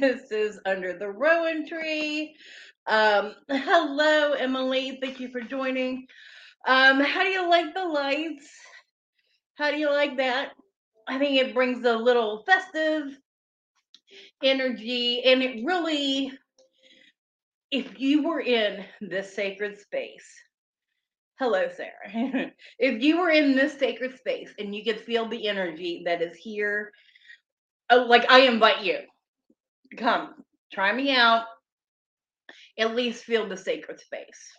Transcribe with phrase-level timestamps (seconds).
[0.00, 2.34] this is Under the Rowan Tree.
[2.86, 4.98] Um, hello, Emily.
[5.00, 6.06] Thank you for joining.
[6.66, 8.48] Um, how do you like the lights?
[9.56, 10.52] How do you like that?
[11.06, 13.18] I think it brings a little festive
[14.42, 16.32] energy, and it really,
[17.70, 20.28] if you were in this sacred space,
[21.38, 22.50] Hello, Sarah.
[22.78, 26.36] if you were in this sacred space and you could feel the energy that is
[26.36, 26.92] here,
[27.90, 28.98] oh, like I invite you,
[29.96, 30.34] come
[30.72, 31.44] try me out.
[32.78, 34.50] At least feel the sacred space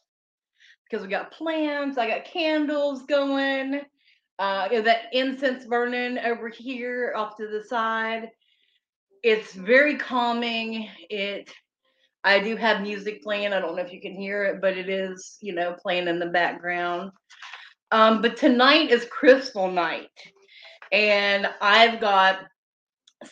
[0.90, 1.98] because we got plants.
[1.98, 3.82] I got candles going.
[4.40, 8.30] Uh, that incense burning over here off to the side.
[9.24, 10.90] It's very calming.
[11.10, 11.52] It
[12.24, 13.54] I do have music playing.
[13.54, 16.20] I don't know if you can hear it, but it is, you know, playing in
[16.20, 17.12] the background.
[17.92, 20.10] Um, but tonight is crystal night,
[20.92, 22.40] and I've got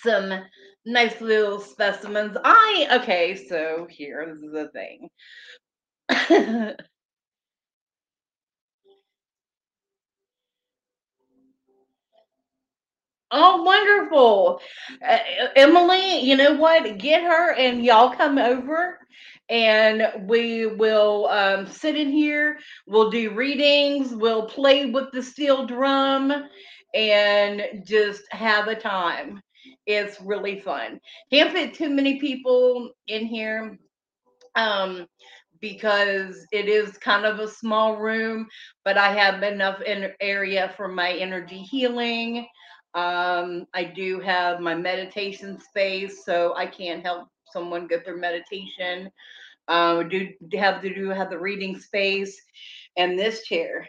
[0.01, 0.43] some
[0.85, 2.37] nice little specimens.
[2.43, 4.69] I okay, so here this is the
[6.09, 6.75] thing.
[13.31, 14.61] Oh, wonderful.
[15.07, 15.17] Uh,
[15.55, 16.97] Emily, you know what?
[16.97, 18.99] Get her and y'all come over
[19.49, 22.57] and we will um, sit in here.
[22.87, 24.15] We'll do readings.
[24.15, 26.33] We'll play with the steel drum
[26.95, 29.41] and just have a time.
[29.89, 31.01] It's really fun.
[31.31, 33.79] Can't fit too many people in here
[34.55, 35.07] um,
[35.61, 38.47] because it is kind of a small room,
[38.85, 39.81] but I have enough
[40.21, 42.45] area for my energy healing
[42.95, 49.11] um, I do have my meditation space, so I can help someone get their meditation.
[49.67, 52.41] Um, do have to do have the reading space,
[52.97, 53.87] and this chair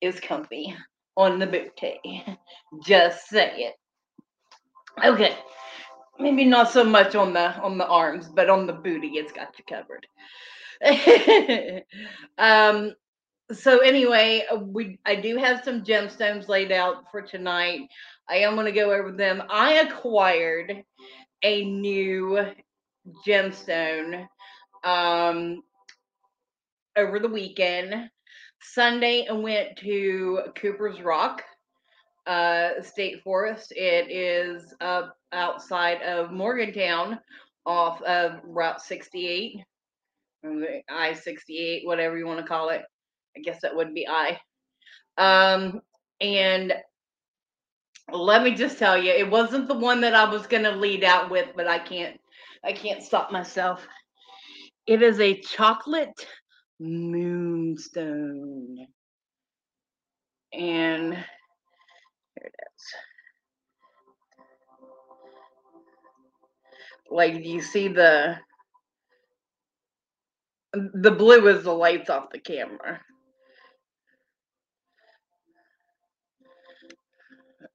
[0.00, 0.74] is comfy
[1.16, 2.24] on the booty.
[2.84, 3.74] Just say it.
[5.04, 5.36] Okay,
[6.18, 9.54] maybe not so much on the on the arms, but on the booty, it's got
[9.58, 10.06] you covered.
[12.38, 12.94] um,
[13.52, 17.88] so anyway, we I do have some gemstones laid out for tonight.
[18.28, 19.42] I am going to go over them.
[19.48, 20.84] I acquired
[21.42, 22.44] a new
[23.26, 24.26] gemstone
[24.84, 25.62] um
[26.96, 28.10] over the weekend.
[28.60, 31.42] Sunday I went to Cooper's Rock
[32.28, 33.72] uh State Forest.
[33.76, 34.74] It is
[35.32, 37.18] outside of Morgantown
[37.66, 39.60] off of Route 68
[40.88, 42.82] I 68, whatever you want to call it.
[43.36, 44.38] I guess that would be I.
[45.16, 45.80] Um,
[46.20, 46.74] and
[48.12, 51.30] let me just tell you, it wasn't the one that I was gonna lead out
[51.30, 52.18] with, but I can't
[52.64, 53.86] I can't stop myself.
[54.86, 56.26] It is a chocolate
[56.80, 58.86] moonstone.
[60.52, 61.24] And
[67.10, 68.36] Like you see the
[70.72, 73.00] the blue is the lights off the camera.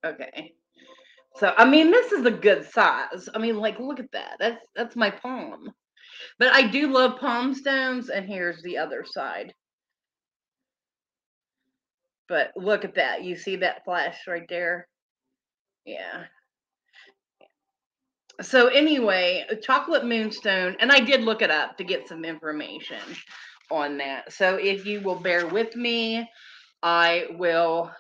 [0.06, 0.54] Okay.
[1.38, 3.28] So I mean this is a good size.
[3.34, 4.36] I mean like look at that.
[4.40, 5.74] That's that's my palm.
[6.38, 9.54] But I do love palm stones and here's the other side.
[12.30, 13.24] But look at that.
[13.24, 14.88] You see that flash right there?
[15.86, 16.26] Yeah.
[18.42, 23.00] So anyway, chocolate moonstone and I did look it up to get some information
[23.70, 24.34] on that.
[24.34, 26.28] So if you will bear with me,
[26.82, 27.92] I will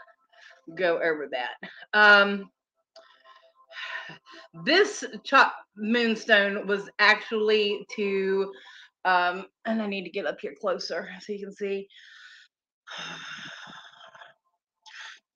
[0.75, 1.69] go over that.
[1.93, 2.49] Um,
[4.65, 8.51] this chop moonstone was actually to,
[9.05, 11.87] um, and I need to get up here closer so you can see.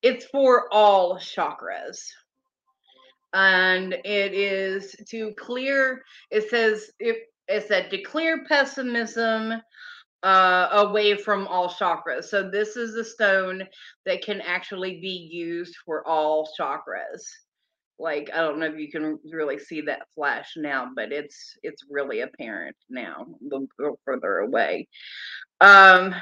[0.03, 1.97] It's for all chakras.
[3.33, 9.61] And it is to clear, it says, it, it said to clear pessimism,
[10.23, 12.25] uh, away from all chakras.
[12.25, 13.63] So this is a stone
[14.05, 17.23] that can actually be used for all chakras.
[17.99, 21.83] Like I don't know if you can really see that flash now, but it's it's
[21.89, 23.25] really apparent now.
[23.49, 23.67] The
[24.05, 24.87] further away.
[25.61, 26.13] Um,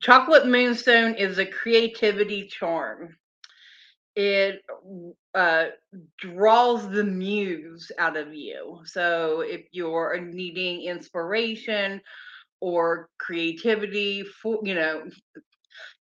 [0.00, 3.16] chocolate moonstone is a creativity charm.
[4.16, 4.62] It
[5.34, 5.66] uh,
[6.18, 8.80] draws the muse out of you.
[8.84, 12.00] So if you're needing inspiration
[12.60, 15.04] or creativity for, you know,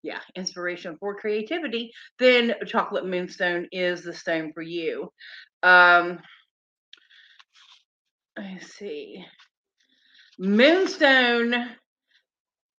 [0.02, 5.12] yeah, inspiration for creativity, then chocolate moonstone is the stone for you.
[5.64, 6.20] Um,
[8.38, 9.26] let's see.
[10.40, 11.76] Moonstone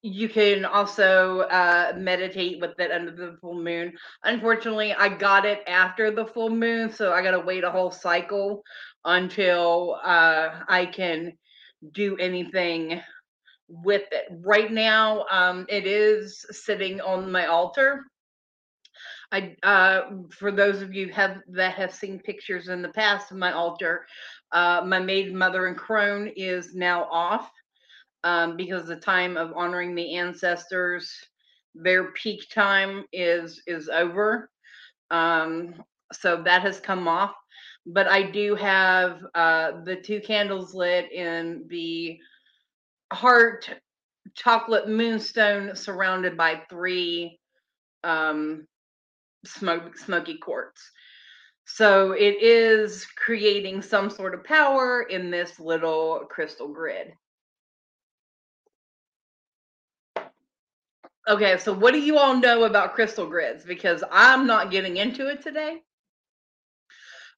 [0.09, 3.93] you can also uh, meditate with it under the full moon.
[4.25, 7.91] Unfortunately, I got it after the full moon, so I got to wait a whole
[7.91, 8.63] cycle
[9.05, 11.33] until uh, I can
[11.93, 13.01] do anything
[13.69, 14.27] with it.
[14.45, 18.05] Right now, um, it is sitting on my altar.
[19.31, 23.37] I, uh, for those of you have that have seen pictures in the past of
[23.37, 24.07] my altar,
[24.53, 27.51] uh, my maiden mother and crone is now off
[28.25, 31.13] um, because the time of honoring the ancestors,
[31.75, 34.51] their peak time is is over.
[35.11, 35.75] Um,
[36.13, 37.35] so that has come off.
[37.87, 42.19] But I do have uh, the two candles lit in the
[43.13, 43.71] heart
[44.35, 47.41] chocolate moonstone surrounded by three
[48.05, 48.67] um,
[49.45, 50.91] smoke, smoky quartz.
[51.65, 57.13] So it is creating some sort of power in this little crystal grid.
[61.29, 63.63] Okay, so what do you all know about crystal grids?
[63.63, 65.83] Because I'm not getting into it today.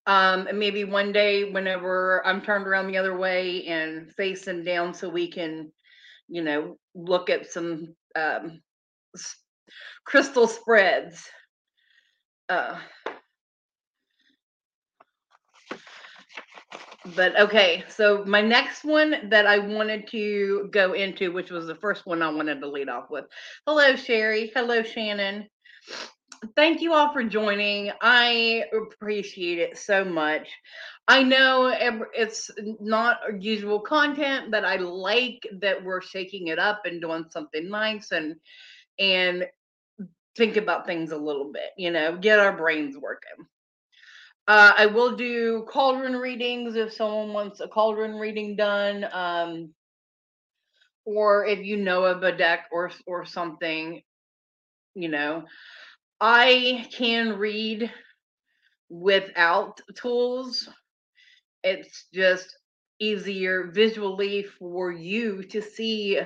[0.06, 4.94] Um, and maybe one day, whenever I'm turned around the other way and facing down,
[4.94, 5.72] so we can,
[6.28, 8.62] you know, look at some um,
[10.04, 11.28] crystal spreads.
[12.48, 12.78] Uh,
[17.16, 21.74] but okay, so my next one that I wanted to go into, which was the
[21.74, 23.24] first one I wanted to lead off with.
[23.66, 24.52] Hello, Sherry.
[24.54, 25.48] Hello, Shannon.
[26.56, 27.90] Thank you all for joining.
[28.00, 30.48] I appreciate it so much.
[31.08, 31.74] I know
[32.14, 32.50] it's
[32.80, 38.12] not usual content, but I like that we're shaking it up and doing something nice
[38.12, 38.36] and
[38.98, 39.46] and
[40.36, 43.46] think about things a little bit, you know, get our brains working.
[44.50, 49.06] Uh, I will do cauldron readings if someone wants a cauldron reading done.
[49.12, 49.72] Um,
[51.04, 54.02] or if you know of a deck or or something,
[54.96, 55.44] you know.
[56.20, 57.92] I can read
[58.88, 60.68] without tools.
[61.62, 62.52] It's just
[62.98, 66.18] easier visually for you to see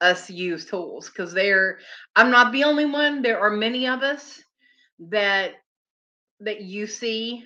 [0.00, 1.78] us use tools because they're
[2.16, 3.22] I'm not the only one.
[3.22, 4.42] There are many of us
[4.98, 5.52] that
[6.40, 7.44] that you see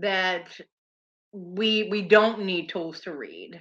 [0.00, 0.48] that
[1.32, 3.60] we we don't need tools to read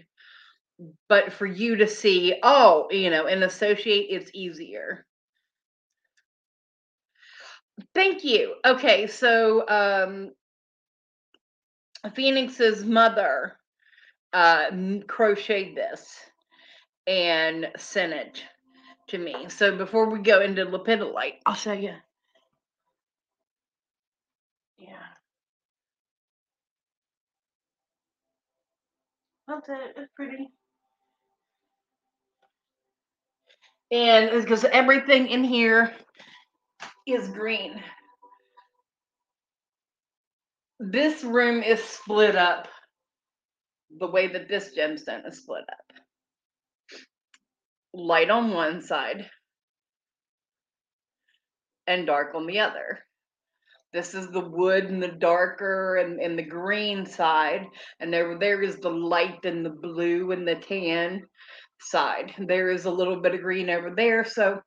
[1.07, 5.05] but for you to see oh you know and associate it's easier.
[7.93, 8.55] Thank you.
[8.65, 10.31] Okay so um
[12.13, 13.57] phoenix's mother
[14.33, 14.69] uh
[15.07, 16.17] crocheted this
[17.07, 18.43] and sent it
[19.07, 19.47] to me.
[19.49, 21.93] So before we go into lepidolite i'll show you
[29.47, 29.93] That's it.
[29.97, 30.49] It's pretty.
[33.91, 35.93] And because everything in here
[37.07, 37.81] is green.
[40.79, 42.67] This room is split up
[43.99, 45.99] the way that this gemstone is split up.
[47.93, 49.29] Light on one side
[51.87, 52.99] and dark on the other.
[53.95, 57.65] This is the wood and the darker and, and the green side.
[58.01, 61.23] And there, there is the light and the blue and the tan
[61.79, 62.33] side.
[62.37, 64.25] There is a little bit of green over there.
[64.25, 64.59] So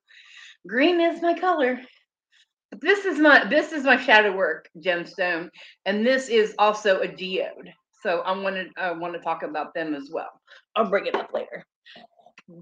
[0.66, 1.78] green is my color.
[2.70, 5.50] But this is my this is my shadow work gemstone.
[5.84, 7.70] And this is also a geode.
[8.02, 10.40] So I want to I want to talk about them as well.
[10.74, 11.66] I'll bring it up later.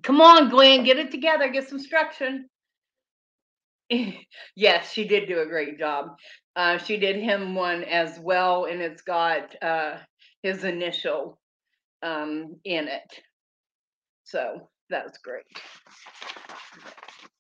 [0.02, 2.40] Come on, Gwen, get it together, get some structure.
[4.56, 6.16] yes, she did do a great job.
[6.54, 9.98] Uh, she did him one as well, and it's got uh,
[10.42, 11.38] his initial
[12.02, 13.22] um, in it.
[14.24, 15.44] So that's great.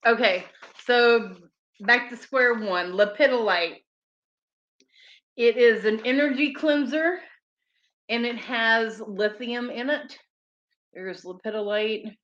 [0.06, 0.44] Okay,
[0.84, 1.34] so
[1.80, 2.92] back to square one.
[2.92, 3.82] Lepidolite.
[5.36, 7.18] It is an energy cleanser,
[8.08, 10.16] and it has lithium in it.
[10.94, 12.16] There's lepidolite.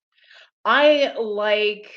[0.65, 1.91] I like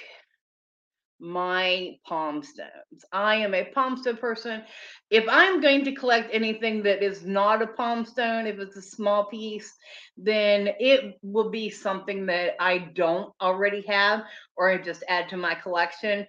[1.19, 3.05] my palm stones.
[3.11, 4.63] I am a palm stone person.
[5.09, 8.81] If I'm going to collect anything that is not a palm stone, if it's a
[8.81, 9.73] small piece,
[10.17, 14.23] then it will be something that I don't already have
[14.57, 16.27] or I just add to my collection.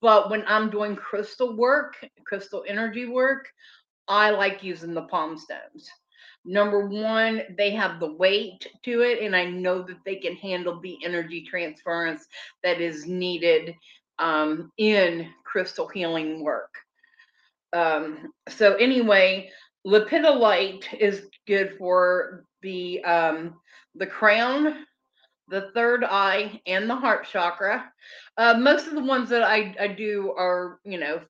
[0.00, 1.94] But when I'm doing crystal work,
[2.26, 3.48] crystal energy work,
[4.08, 5.88] I like using the palm stones.
[6.46, 10.78] Number one, they have the weight to it, and I know that they can handle
[10.78, 12.26] the energy transference
[12.62, 13.74] that is needed
[14.18, 16.74] um, in crystal healing work.
[17.72, 19.50] Um, so anyway,
[19.86, 23.54] lepidolite is good for the um,
[23.96, 24.86] the crown,
[25.48, 27.92] the third eye, and the heart chakra.
[28.36, 31.20] Uh, most of the ones that I, I do are, you know,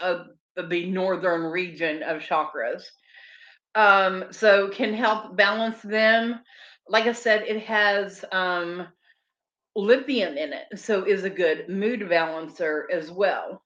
[0.00, 0.24] uh,
[0.56, 2.84] the northern region of chakras.
[3.74, 6.40] Um, so can help balance them.
[6.88, 8.86] Like I said, it has um,
[9.76, 13.62] lithium in it, so is a good mood balancer as well.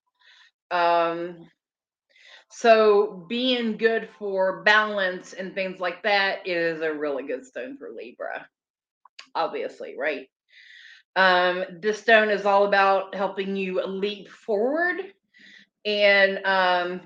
[0.70, 1.48] Um,
[2.50, 7.90] so being good for balance and things like that is a really good stone for
[7.90, 8.46] Libra.
[9.34, 10.28] Obviously, right?
[11.16, 15.12] Um, this stone is all about helping you leap forward
[15.84, 17.00] and um,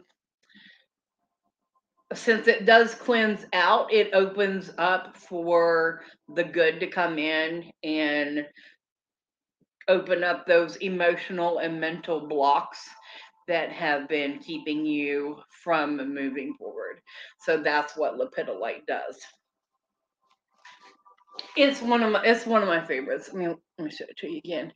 [2.13, 6.03] since it does cleanse out, it opens up for
[6.35, 8.47] the good to come in and
[9.89, 12.89] open up those emotional and mental blocks
[13.49, 17.01] that have been keeping you from moving forward.
[17.41, 19.19] So that's what lepidolite does.
[21.57, 23.31] It's one of my it's one of my favorites.
[23.33, 24.73] I mean, let me show it to you again.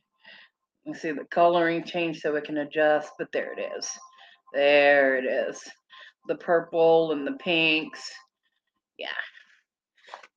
[0.85, 3.89] You see the coloring change so it can adjust, but there it is.
[4.53, 5.61] There it is.
[6.27, 8.11] The purple and the pinks.
[8.97, 9.07] Yeah.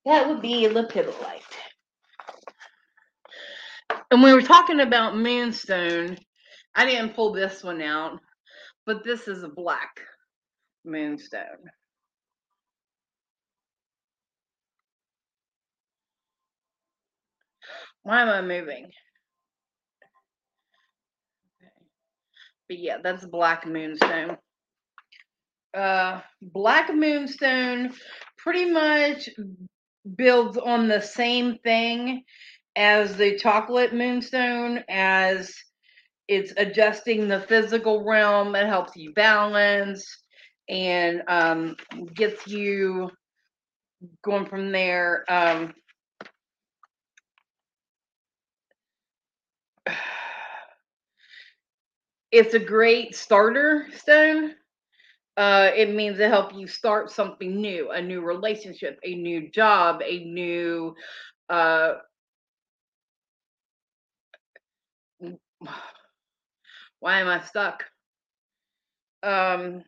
[0.04, 1.42] That would be lepidolite.
[4.12, 6.18] And we were talking about moonstone.
[6.74, 8.20] I didn't pull this one out,
[8.84, 10.00] but this is a black
[10.84, 11.70] moonstone.
[18.02, 18.90] Why am I moving?
[22.68, 24.36] But yeah, that's Black Moonstone.
[25.72, 27.94] Uh, Black Moonstone
[28.36, 29.30] pretty much
[30.16, 32.24] builds on the same thing
[32.76, 35.54] as the chocolate moonstone as
[36.28, 40.04] it's adjusting the physical realm it helps you balance
[40.68, 41.76] and um,
[42.14, 43.10] gets you
[44.24, 45.72] going from there um,
[52.32, 54.52] it's a great starter stone.
[55.36, 60.02] Uh, it means to help you start something new, a new relationship, a new job,
[60.04, 60.94] a new
[61.48, 61.94] uh,
[67.00, 67.84] why am I stuck?
[69.22, 69.84] Um,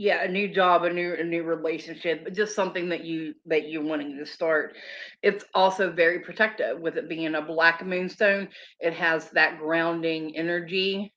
[0.00, 3.82] yeah a new job a new a new relationship just something that you that you're
[3.84, 4.74] wanting to start
[5.22, 8.48] it's also very protective with it being a black moonstone
[8.80, 11.12] it has that grounding energy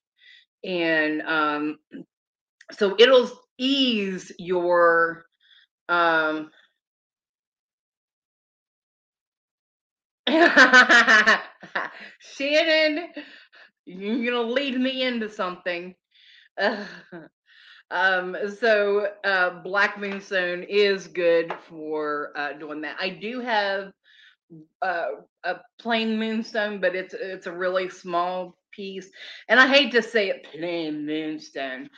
[0.66, 1.80] and um
[2.74, 5.24] so it'll ease your
[5.88, 6.52] um
[12.20, 13.10] Shannon,
[13.86, 15.96] you're gonna lead me into something.
[17.92, 22.98] Um, so uh, Black Moonstone is good for uh, doing that.
[23.00, 23.92] I do have
[24.82, 25.08] uh,
[25.44, 29.10] a plain moonstone, but it's it's a really small piece,
[29.50, 31.90] and I hate to say it, plain moonstone,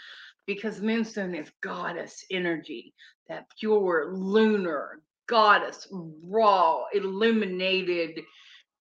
[0.48, 2.94] because moonstone is goddess energy,
[3.29, 8.22] that pure lunar goddess, raw, illuminated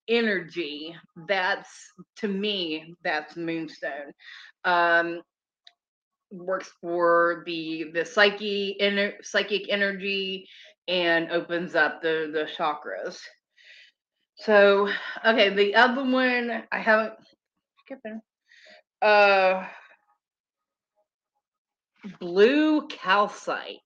[0.08, 0.94] energy.
[1.28, 1.68] That's
[2.16, 4.12] to me, that's moonstone.
[4.64, 5.22] Um,
[6.30, 10.48] works for the the psyche inner psychic energy
[10.88, 13.18] and opens up the the chakras.
[14.36, 14.88] So
[15.24, 17.14] okay, the other one I haven't
[17.84, 18.20] skipping.
[19.02, 19.66] Uh
[22.20, 23.80] blue calcite.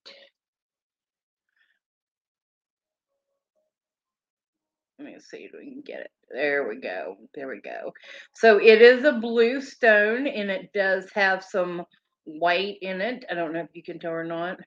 [4.99, 6.11] Let me see if we can get it.
[6.31, 7.17] There we go.
[7.35, 7.93] There we go.
[8.35, 11.85] So it is a blue stone and it does have some
[12.25, 13.25] white in it.
[13.31, 14.59] I don't know if you can tell or not.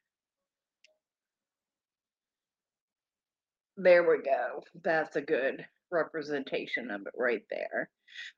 [3.75, 4.63] There we go.
[4.83, 7.89] That's a good representation of it right there.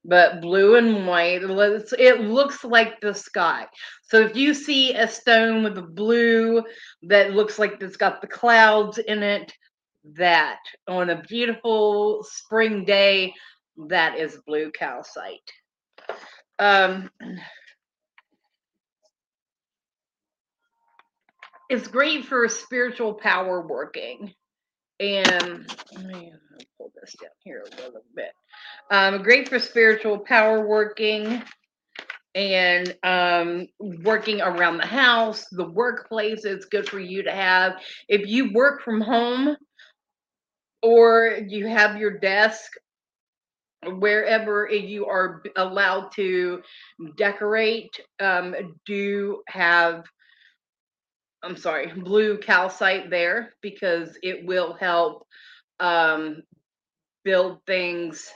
[0.04, 3.68] But blue and white, it looks like the sky.
[4.04, 6.64] So if you see a stone with a blue
[7.04, 9.54] that looks like it's got the clouds in it,
[10.16, 13.34] that on a beautiful spring day,
[13.90, 15.52] that is blue calcite.
[16.60, 17.10] Um,
[21.70, 24.34] it's great for spiritual power working.
[25.00, 26.34] And let me
[26.78, 28.32] pull this down here a little bit.
[28.92, 31.42] Um, great for spiritual power working
[32.36, 36.46] and um, working around the house, the workplace.
[36.46, 37.74] It's good for you to have.
[38.08, 39.58] If you work from home
[40.84, 42.72] or you have your desk
[43.86, 46.62] wherever you are allowed to
[47.18, 50.06] decorate, um, do have
[51.44, 55.28] I'm sorry, blue calcite there because it will help
[55.80, 56.44] um,
[57.24, 58.32] build things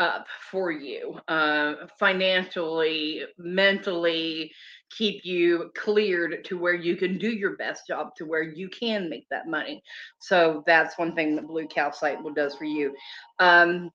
[0.00, 4.50] up for you uh, financially, mentally,
[4.90, 9.08] keep you cleared to where you can do your best job, to where you can
[9.08, 9.82] make that money.
[10.18, 12.94] So that's one thing that blue calcite will does for you.
[13.38, 13.90] Um,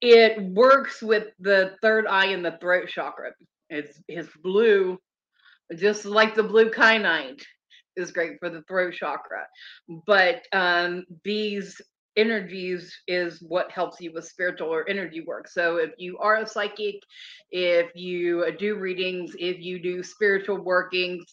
[0.00, 3.32] it works with the third eye and the throat chakra.
[3.70, 4.98] It's it's blue,
[5.74, 7.42] just like the blue kyanite
[7.96, 9.46] is great for the throat chakra.
[10.06, 11.80] But um, these
[12.16, 15.48] energies is what helps you with spiritual or energy work.
[15.48, 16.96] So if you are a psychic,
[17.50, 21.24] if you do readings, if you do spiritual workings,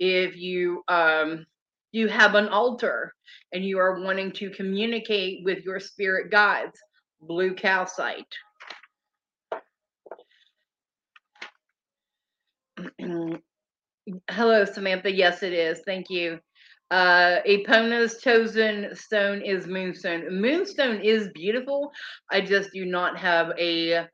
[0.00, 1.46] if you um
[1.92, 3.14] you have an altar
[3.52, 6.78] and you are wanting to communicate with your spirit guides,
[7.20, 8.26] blue calcite.
[14.30, 15.12] Hello, Samantha.
[15.12, 15.80] Yes, it is.
[15.86, 16.40] Thank you.
[16.90, 20.40] Uh, Epona's chosen stone is moonstone.
[20.40, 21.90] Moonstone is beautiful.
[22.30, 24.06] I just do not have a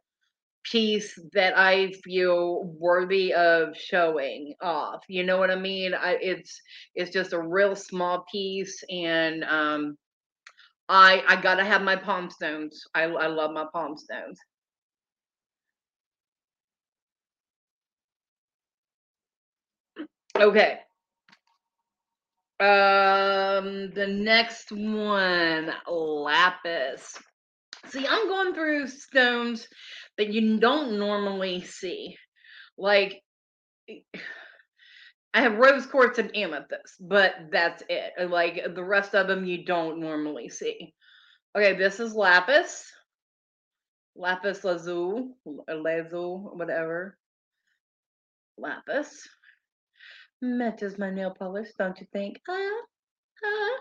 [0.65, 5.02] piece that I feel worthy of showing off.
[5.09, 5.95] You know what I mean?
[5.95, 6.61] I, it's
[6.95, 9.99] it's just a real small piece, and um,
[10.89, 12.85] I I gotta have my palm stones.
[12.95, 14.39] I I love my palm stones.
[20.37, 20.80] Okay.
[22.61, 27.17] Um, the next one, lapis.
[27.89, 29.67] See, I'm going through stones
[30.19, 32.17] that you don't normally see.
[32.77, 33.23] Like,
[35.33, 38.29] I have rose quartz and amethyst, but that's it.
[38.29, 40.93] Like the rest of them, you don't normally see.
[41.57, 42.93] Okay, this is lapis,
[44.15, 47.17] lapis lazuli, lazuli, whatever.
[48.59, 49.27] Lapis
[50.43, 52.41] matches my nail polish, don't you think?
[52.49, 52.81] Ah,
[53.45, 53.79] ah.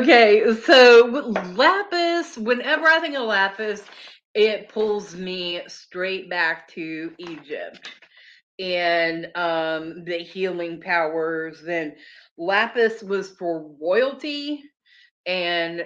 [0.00, 1.06] okay, so
[1.54, 3.82] lapis, whenever I think of lapis,
[4.34, 7.90] it pulls me straight back to Egypt
[8.58, 11.62] and um, the healing powers.
[11.62, 11.96] Then
[12.36, 14.62] lapis was for royalty,
[15.26, 15.82] and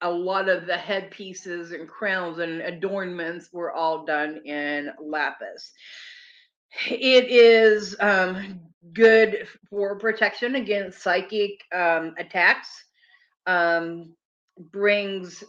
[0.00, 5.72] a lot of the headpieces and crowns and adornments were all done in lapis.
[6.88, 8.60] It is um,
[8.92, 12.84] good for protection against psychic um, attacks.
[13.46, 14.14] Um,
[14.72, 15.42] brings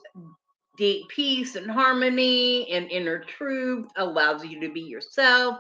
[0.77, 3.87] deep peace and harmony and inner truth.
[3.95, 5.59] Allows you to be yourself.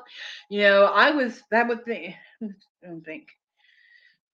[0.49, 2.15] You know, I was that would think.
[2.41, 2.47] I
[2.83, 3.27] don't think.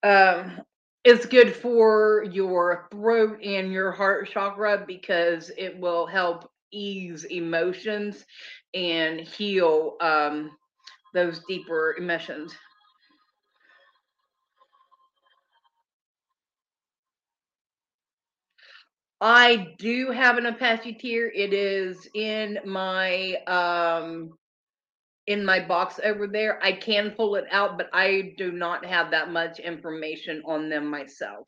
[0.04, 0.62] Um,
[1.04, 8.26] it's good for your throat and your heart chakra because it will help ease emotions
[8.74, 10.52] and heal um,
[11.14, 12.54] those deeper emissions.
[19.22, 21.32] I do have an Apache tear.
[21.32, 24.32] It is in my um
[25.28, 26.62] in my box over there.
[26.64, 30.88] I can pull it out, but I do not have that much information on them
[30.88, 31.48] myself.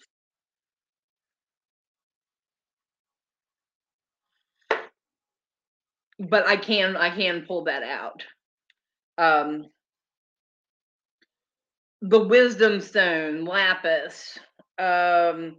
[6.20, 8.24] But I can I can pull that out.
[9.18, 9.66] Um
[12.02, 14.38] the wisdom stone, lapis.
[14.80, 15.58] Um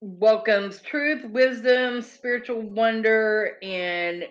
[0.00, 4.24] welcomes truth, wisdom, spiritual wonder, and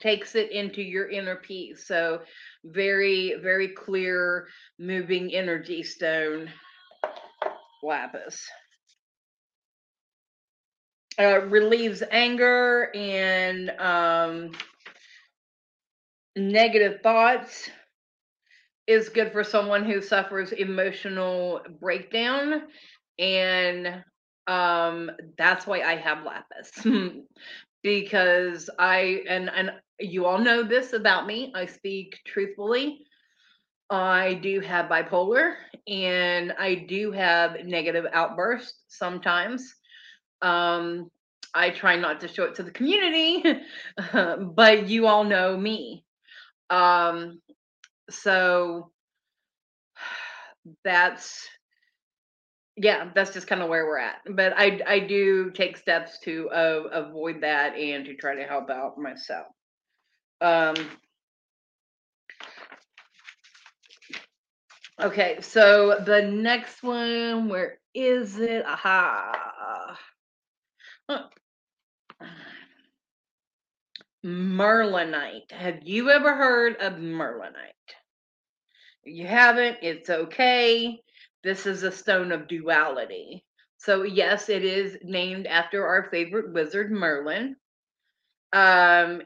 [0.00, 1.86] takes it into your inner peace.
[1.86, 2.20] So,
[2.64, 6.50] very, very clear, moving energy stone,
[7.82, 8.46] lapis.
[11.18, 14.50] Uh, relieves anger and um,
[16.36, 17.70] negative thoughts.
[18.86, 22.64] Is good for someone who suffers emotional breakdown
[23.18, 24.04] and
[24.46, 26.86] um that's why i have lapis.
[27.82, 33.06] Because i and and you all know this about me i speak truthfully.
[33.90, 35.54] I do have bipolar
[35.88, 39.74] and i do have negative outbursts sometimes.
[40.42, 41.10] Um
[41.54, 43.44] i try not to show it to the community
[44.12, 46.04] but you all know me
[46.70, 47.40] um
[48.10, 48.90] so
[50.84, 51.48] that's
[52.76, 54.16] yeah, that's just kind of where we're at.
[54.28, 58.68] But I I do take steps to uh, avoid that and to try to help
[58.68, 59.46] out myself.
[60.40, 60.74] Um,
[65.00, 68.64] okay, so the next one, where is it?
[68.66, 69.96] Aha.
[74.24, 75.52] Merlinite.
[75.52, 77.72] Have you ever heard of Merlinite?
[79.04, 80.98] You haven't, it's okay.
[81.42, 83.44] This is a stone of duality.
[83.76, 87.56] So, yes, it is named after our favorite wizard, Merlin.
[88.54, 89.22] Um,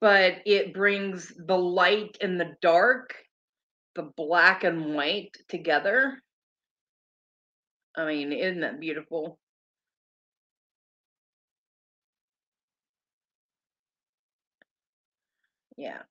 [0.00, 3.14] but it brings the light and the dark,
[3.94, 6.20] the black and white together.
[7.96, 9.38] I mean, isn't that beautiful?
[15.76, 16.02] Yeah.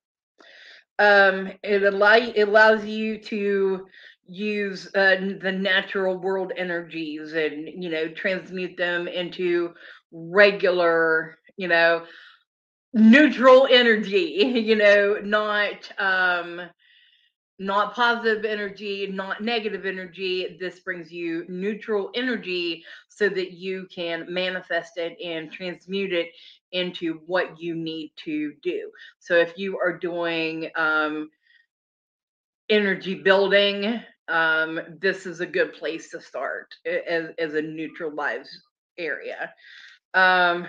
[0.98, 3.86] Um, it allow it allows you to
[4.26, 9.74] use uh, the natural world energies and you know transmute them into
[10.12, 12.04] regular, you know,
[12.94, 14.42] neutral energy.
[14.64, 16.62] You know, not um
[17.58, 20.56] not positive energy, not negative energy.
[20.58, 26.30] This brings you neutral energy so that you can manifest it and transmute it
[26.72, 28.90] into what you need to do.
[29.20, 31.30] So if you are doing um,
[32.68, 38.50] energy building, um, this is a good place to start as, as a neutralized
[38.98, 39.52] area.
[40.14, 40.66] Um,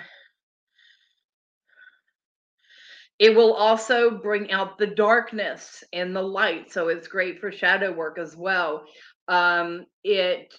[3.19, 6.71] it will also bring out the darkness and the light.
[6.71, 8.85] So it's great for shadow work as well.
[9.27, 10.53] Um, it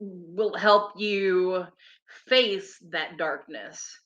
[0.00, 1.64] will help you
[2.26, 3.98] face that darkness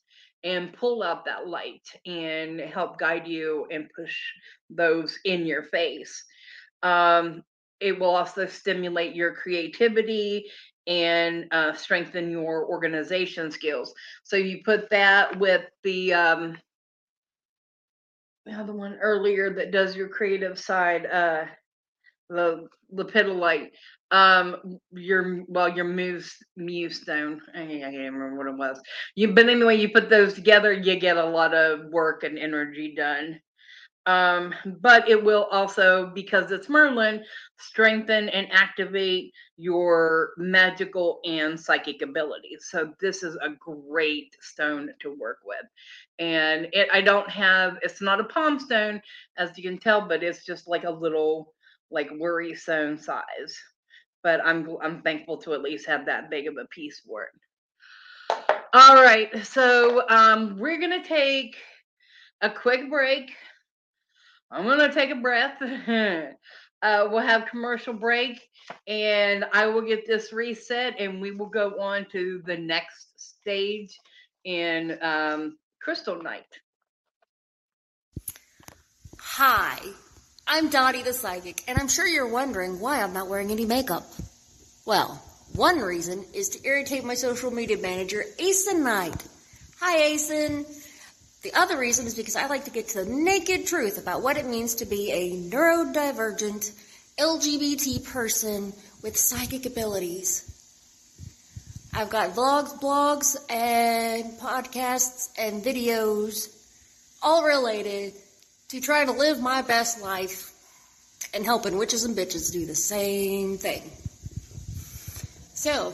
[0.43, 4.15] and pull out that light and help guide you and push
[4.69, 6.23] those in your face.
[6.83, 7.43] Um,
[7.79, 10.49] it will also stimulate your creativity
[10.85, 13.93] and uh, strengthen your organization skills.
[14.23, 16.57] So you put that with the um,
[18.47, 21.45] the one earlier that does your creative side, uh,
[22.29, 23.71] the lepidolite.
[24.09, 27.41] Um, your well, your muse muse stone.
[27.53, 28.79] I, I can't remember what it was.
[29.15, 32.93] You, but anyway, you put those together, you get a lot of work and energy
[32.95, 33.41] done.
[34.07, 37.21] Um, but it will also, because it's Merlin,
[37.59, 42.67] strengthen and activate your magical and psychic abilities.
[42.71, 45.65] So this is a great stone to work with.
[46.19, 49.01] And it I don't have it's not a palm stone,
[49.37, 51.53] as you can tell, but it's just like a little
[51.91, 53.59] like worry stone size.
[54.23, 58.37] But I'm I'm thankful to at least have that big of a piece for it.
[58.73, 61.57] All right, so um, we're gonna take
[62.41, 63.31] a quick break.
[64.49, 65.61] I'm gonna take a breath.
[66.81, 68.39] uh, we'll have commercial break,
[68.87, 73.99] and I will get this reset, and we will go on to the next stage
[74.45, 76.45] in um, Crystal Night.
[79.19, 79.79] Hi,
[80.47, 84.05] I'm Dottie the Psychic, and I'm sure you're wondering why I'm not wearing any makeup.
[84.85, 85.21] Well,
[85.55, 89.27] one reason is to irritate my social media manager, Asen Knight.
[89.81, 90.65] Hi, Asen.
[91.47, 94.35] The other reason is because I like to get to the naked truth about what
[94.35, 96.73] it means to be a neurodivergent
[97.17, 100.43] LGBT person with psychic abilities.
[101.93, 106.53] I've got vlogs, blogs, and podcasts and videos
[107.21, 108.11] all related
[108.67, 110.51] to trying to live my best life
[111.33, 113.89] and helping witches and bitches do the same thing.
[115.53, 115.93] So,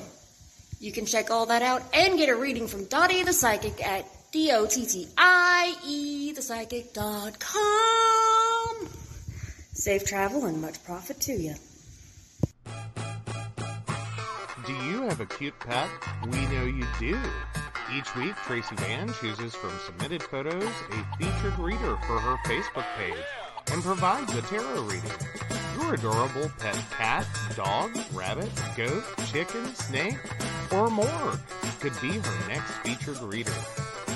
[0.80, 4.08] you can check all that out and get a reading from Dottie the Psychic at
[4.34, 8.90] D-O-T-T-I-E, thepsychic.com.
[9.74, 11.54] Safe travel and much profit to you.
[14.66, 15.88] Do you have a cute pet?
[16.26, 17.20] We know you do.
[17.96, 23.14] Each week, Tracy Vann chooses from submitted photos a featured reader for her Facebook page
[23.72, 25.12] and provides a tarot reading.
[25.78, 30.18] Your adorable pet cat, dog, rabbit, goat, chicken, snake,
[30.72, 31.40] or more
[31.80, 33.54] could be her next featured reader.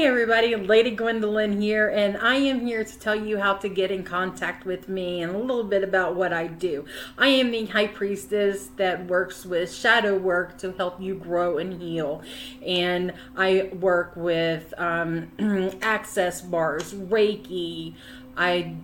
[0.00, 3.90] Hey everybody, Lady Gwendolyn here, and I am here to tell you how to get
[3.90, 6.86] in contact with me and a little bit about what I do.
[7.18, 11.82] I am the High Priestess that works with shadow work to help you grow and
[11.82, 12.22] heal,
[12.66, 15.32] and I work with um,
[15.82, 17.94] access bars, Reiki,
[18.38, 18.76] I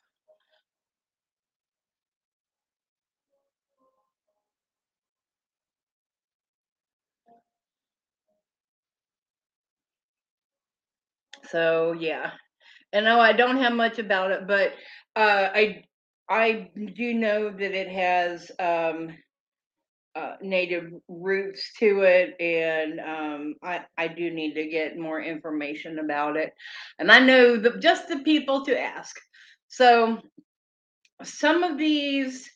[11.51, 12.33] So yeah,
[12.93, 14.73] and no, I don't have much about it, but
[15.17, 15.85] uh, I
[16.29, 19.17] I do know that it has um,
[20.19, 25.99] uh, native roots to it, and um, I I do need to get more information
[26.01, 26.53] about it,
[26.99, 29.17] and I know the, just the people to ask.
[29.69, 30.19] So
[31.23, 32.51] some of these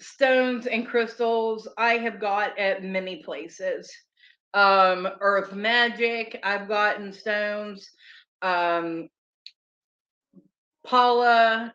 [0.00, 3.92] stones and crystals I have got at many places.
[4.54, 7.88] Um, Earth Magic, I've gotten stones.
[8.42, 9.08] Um,
[10.84, 11.72] Paula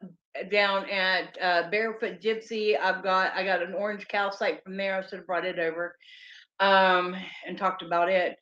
[0.52, 2.80] down at uh, Barefoot Gypsy.
[2.80, 4.98] I've got I got an orange calcite from there.
[4.98, 5.96] I should have brought it over
[6.60, 7.16] um,
[7.48, 8.38] and talked about it.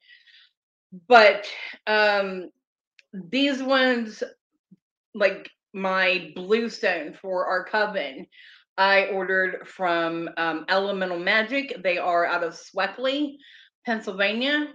[1.07, 1.47] But
[1.85, 2.49] um,
[3.13, 4.23] these ones,
[5.13, 8.25] like my bluestone for our coven,
[8.77, 11.81] I ordered from um, Elemental Magic.
[11.83, 13.37] They are out of Sewickley,
[13.85, 14.67] Pennsylvania,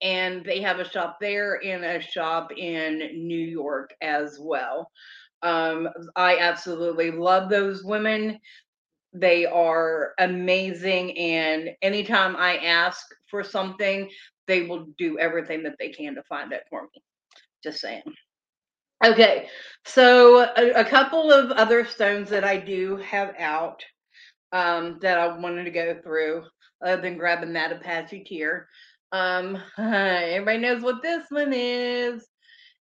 [0.00, 4.90] and they have a shop there and a shop in New York as well.
[5.42, 8.38] Um, I absolutely love those women.
[9.12, 11.16] They are amazing.
[11.16, 14.10] And anytime I ask for something,
[14.46, 17.02] they will do everything that they can to find it for me.
[17.62, 18.02] Just saying.
[19.04, 19.48] Okay,
[19.84, 23.84] so a, a couple of other stones that I do have out
[24.50, 26.44] um, that I wanted to go through,
[26.84, 28.68] other than grabbing that Apache tear.
[29.12, 32.26] Um, everybody knows what this one is.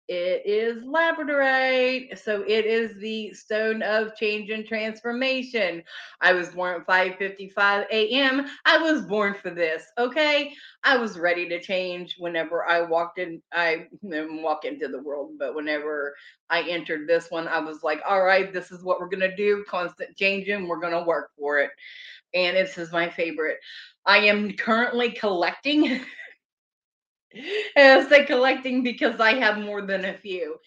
[0.09, 2.17] It is labradorite.
[2.19, 5.81] So it is the stone of change and transformation.
[6.19, 8.45] I was born at 5:55 a.m.
[8.65, 9.85] I was born for this.
[9.97, 10.53] Okay.
[10.83, 13.41] I was ready to change whenever I walked in.
[13.53, 16.13] I walk into the world, but whenever
[16.49, 19.63] I entered this one, I was like, all right, this is what we're gonna do.
[19.69, 20.67] Constant changing.
[20.67, 21.71] We're gonna work for it.
[22.33, 23.57] And this is my favorite.
[24.05, 26.01] I am currently collecting
[27.77, 30.57] I say collecting because I have more than a few.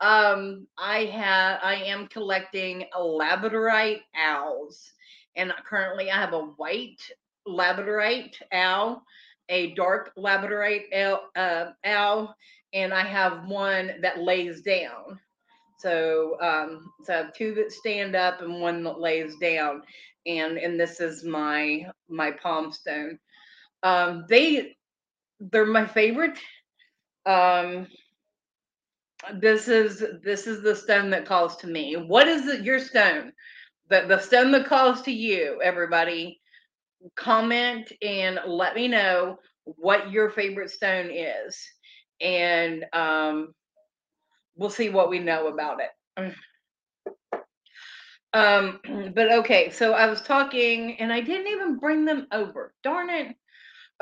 [0.00, 4.92] Um, I have I am collecting labradorite owls,
[5.36, 7.02] and currently I have a white
[7.46, 9.02] labradorite owl,
[9.48, 12.34] a dark labradorite owl, uh, owl,
[12.72, 15.18] and I have one that lays down.
[15.78, 19.82] So, um, so I have two that stand up and one that lays down,
[20.26, 23.18] and and this is my my palm stone.
[23.82, 24.76] Um, they
[25.40, 26.38] they're my favorite.
[27.26, 27.86] Um,
[29.34, 31.96] this is this is the stone that calls to me.
[31.96, 33.32] What is it, your stone?
[33.88, 36.40] The the stone that calls to you, everybody.
[37.16, 41.58] Comment and let me know what your favorite stone is.
[42.20, 43.54] And um
[44.56, 46.34] we'll see what we know about it.
[48.32, 48.80] Um,
[49.14, 52.74] but okay, so I was talking and I didn't even bring them over.
[52.82, 53.36] Darn it.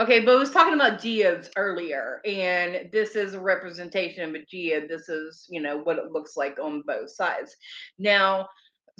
[0.00, 4.44] Okay, but I was talking about geodes earlier, and this is a representation of a
[4.44, 4.88] geode.
[4.88, 7.56] This is, you know, what it looks like on both sides.
[7.98, 8.48] Now,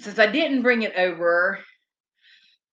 [0.01, 1.61] since I didn't bring it over,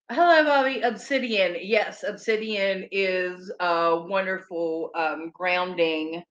[0.09, 0.81] hello, Bobby.
[0.81, 1.57] Obsidian.
[1.61, 6.23] Yes, obsidian is a wonderful um, grounding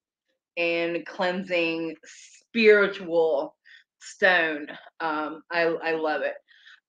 [0.56, 3.54] and cleansing spiritual
[4.00, 4.66] stone.
[4.98, 6.34] Um, I I love it.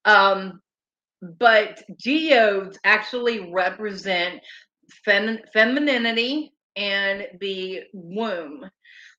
[0.05, 0.61] Um,
[1.21, 4.41] but geodes actually represent
[5.03, 8.69] fem- femininity and the womb.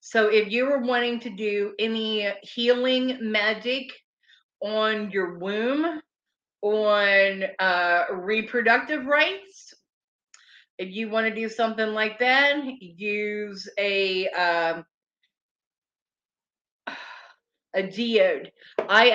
[0.01, 3.93] So if you were wanting to do any healing magic
[4.61, 6.01] on your womb,
[6.63, 9.75] on uh, reproductive rights,
[10.79, 14.85] if you want to do something like that, use a um,
[17.75, 18.51] a geode.
[18.89, 19.11] I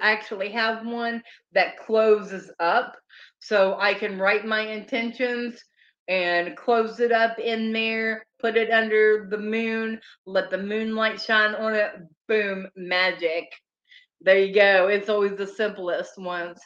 [0.00, 1.22] actually have one
[1.52, 2.96] that closes up,
[3.38, 5.62] so I can write my intentions
[6.08, 11.54] and close it up in there, put it under the moon, let the moonlight shine
[11.54, 11.92] on it.
[12.28, 13.46] Boom, magic.
[14.20, 14.88] There you go.
[14.88, 16.58] It's always the simplest ones.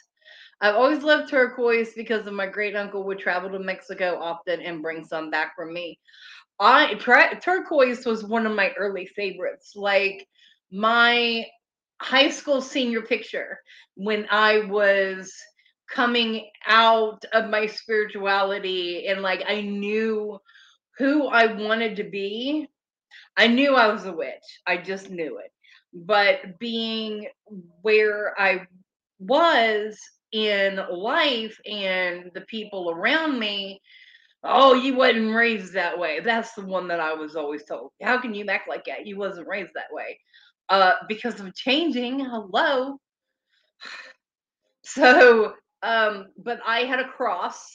[0.61, 4.81] I've always loved turquoise because of my great uncle would travel to Mexico often and
[4.81, 5.97] bring some back for me.
[6.59, 9.73] I tra- turquoise was one of my early favorites.
[9.75, 10.27] Like
[10.71, 11.45] my
[12.01, 13.59] high school senior picture
[13.95, 15.33] when I was
[15.93, 20.39] coming out of my spirituality and like I knew
[20.97, 22.67] who I wanted to be.
[23.37, 24.59] I knew I was a witch.
[24.67, 25.51] I just knew it.
[25.93, 27.27] But being
[27.81, 28.67] where I
[29.17, 29.97] was
[30.31, 33.81] in life and the people around me,
[34.43, 36.19] oh, you wasn't raised that way.
[36.19, 37.91] That's the one that I was always told.
[38.01, 39.07] How can you act like that?
[39.07, 40.19] You wasn't raised that way.
[40.67, 42.19] Uh, because of changing.
[42.19, 42.99] Hello.
[44.81, 47.71] So um, but I had a cross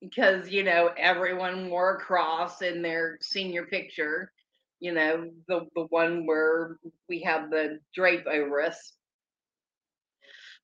[0.00, 4.32] because you know everyone wore a cross in their senior picture.
[4.80, 6.78] You know the the one where
[7.08, 8.92] we have the drape over us.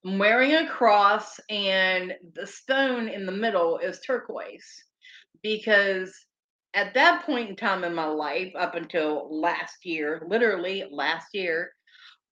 [0.04, 4.84] I'm wearing a cross, and the stone in the middle is turquoise
[5.42, 6.14] because
[6.74, 11.72] at that point in time in my life, up until last year, literally last year,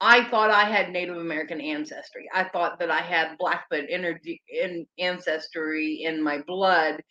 [0.01, 2.29] I thought I had Native American ancestry.
[2.35, 7.03] I thought that I had Blackfoot energy in ancestry in my blood.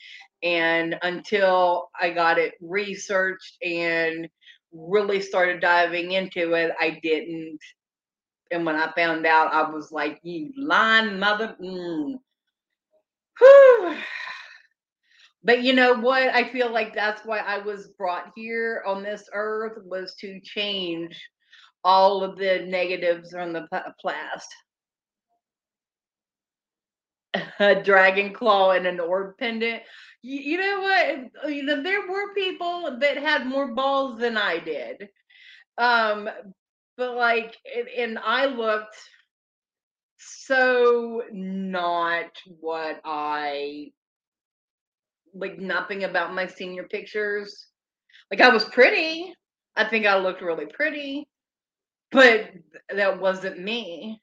[0.43, 4.28] And until I got it researched and
[4.74, 7.60] really started diving into it, I didn't.
[8.52, 11.56] And when I found out, I was like, you lying mother.
[11.62, 12.15] Mm.
[13.39, 13.96] Whew.
[15.46, 16.34] But you know what?
[16.34, 21.19] I feel like that's why I was brought here on this earth was to change
[21.84, 23.67] all of the negatives on the
[24.00, 24.48] plast.
[27.60, 29.82] A dragon claw and an orb pendant.
[30.22, 31.52] You, you know what?
[31.52, 35.10] You know there were people that had more balls than I did.
[35.78, 36.30] Um,
[36.96, 37.58] but like,
[37.98, 38.98] and I looked
[40.17, 43.91] so not what I
[45.34, 45.58] like.
[45.58, 47.67] Nothing about my senior pictures.
[48.30, 49.34] Like I was pretty.
[49.76, 51.28] I think I looked really pretty
[52.13, 52.52] but
[52.95, 54.21] that wasn't me.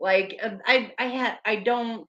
[0.00, 2.06] Like i i had i don't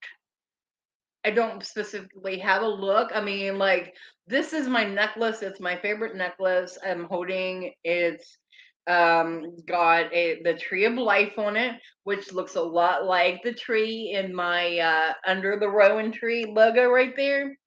[1.26, 3.12] i don't specifically have a look.
[3.14, 3.94] I mean like
[4.28, 6.78] this is my necklace it's my favorite necklace.
[6.86, 8.38] I'm holding it's
[8.88, 13.54] um got a the tree of life on it which looks a lot like the
[13.54, 17.58] tree in my uh under the rowan tree logo right there.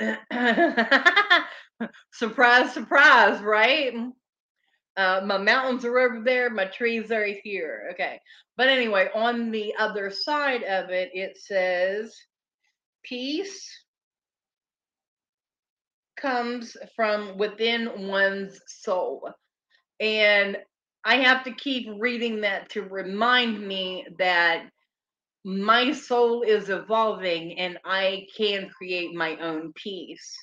[2.12, 3.94] Surprise surprise right
[4.98, 7.90] uh, my mountains are over there, my trees are here.
[7.92, 8.20] Okay.
[8.56, 12.16] But anyway, on the other side of it, it says
[13.04, 13.70] peace
[16.16, 19.30] comes from within one's soul.
[20.00, 20.58] And
[21.04, 24.64] I have to keep reading that to remind me that
[25.44, 30.36] my soul is evolving and I can create my own peace.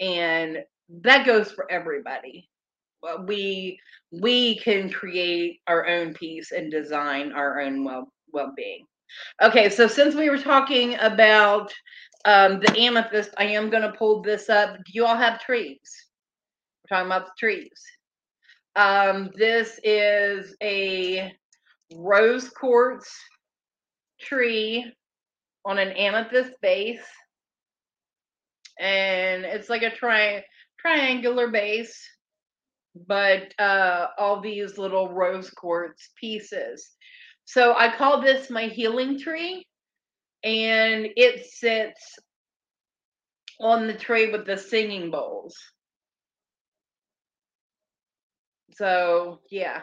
[0.00, 0.64] And
[1.02, 2.49] that goes for everybody
[3.26, 3.78] we
[4.10, 8.86] we can create our own peace and design our own well well-being.
[9.42, 11.72] Okay so since we were talking about
[12.26, 14.76] um, the amethyst i am going to pull this up.
[14.76, 15.80] Do you all have trees?
[16.82, 17.82] We're talking about the trees.
[18.76, 21.32] Um, this is a
[21.94, 23.10] rose quartz
[24.20, 24.92] tree
[25.64, 27.04] on an amethyst base.
[28.78, 30.44] And it's like a tri-
[30.78, 32.00] triangular base
[32.94, 36.90] but uh, all these little rose quartz pieces.
[37.44, 39.66] So I call this my healing tree,
[40.44, 42.18] and it sits
[43.60, 45.56] on the tray with the singing bowls.
[48.74, 49.82] So yeah,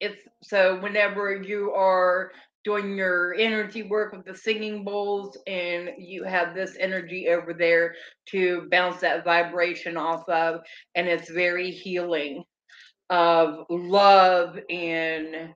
[0.00, 2.32] it's so whenever you are
[2.66, 7.94] doing your energy work with the singing bowls and you have this energy over there
[8.26, 10.60] to bounce that vibration off of
[10.96, 12.42] and it's very healing
[13.08, 15.54] of love and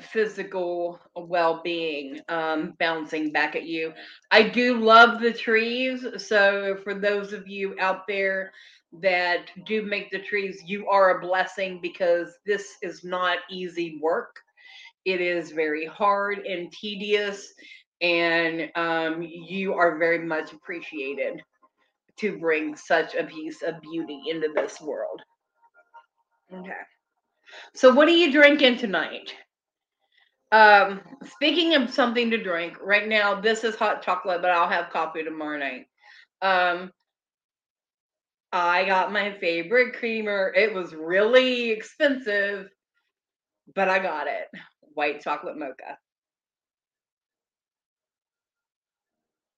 [0.00, 3.92] physical well-being um, bouncing back at you.
[4.32, 8.50] I do love the trees so for those of you out there
[9.00, 14.40] that do make the trees you are a blessing because this is not easy work
[15.06, 17.54] it is very hard and tedious,
[18.02, 21.40] and um, you are very much appreciated
[22.18, 25.22] to bring such a piece of beauty into this world.
[26.52, 26.72] Okay.
[27.74, 29.32] So, what are you drinking tonight?
[30.50, 34.90] Um, speaking of something to drink, right now this is hot chocolate, but I'll have
[34.90, 35.86] coffee tomorrow night.
[36.42, 36.90] Um,
[38.52, 40.52] I got my favorite creamer.
[40.56, 42.68] It was really expensive,
[43.74, 44.48] but I got it
[44.96, 45.98] white chocolate mocha.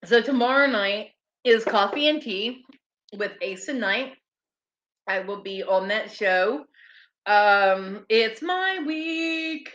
[0.05, 1.11] So tomorrow night
[1.45, 2.65] is coffee and tea
[3.17, 4.13] with Ace and Night.
[5.07, 6.65] I will be on that show.
[7.27, 9.71] Um, it's my week.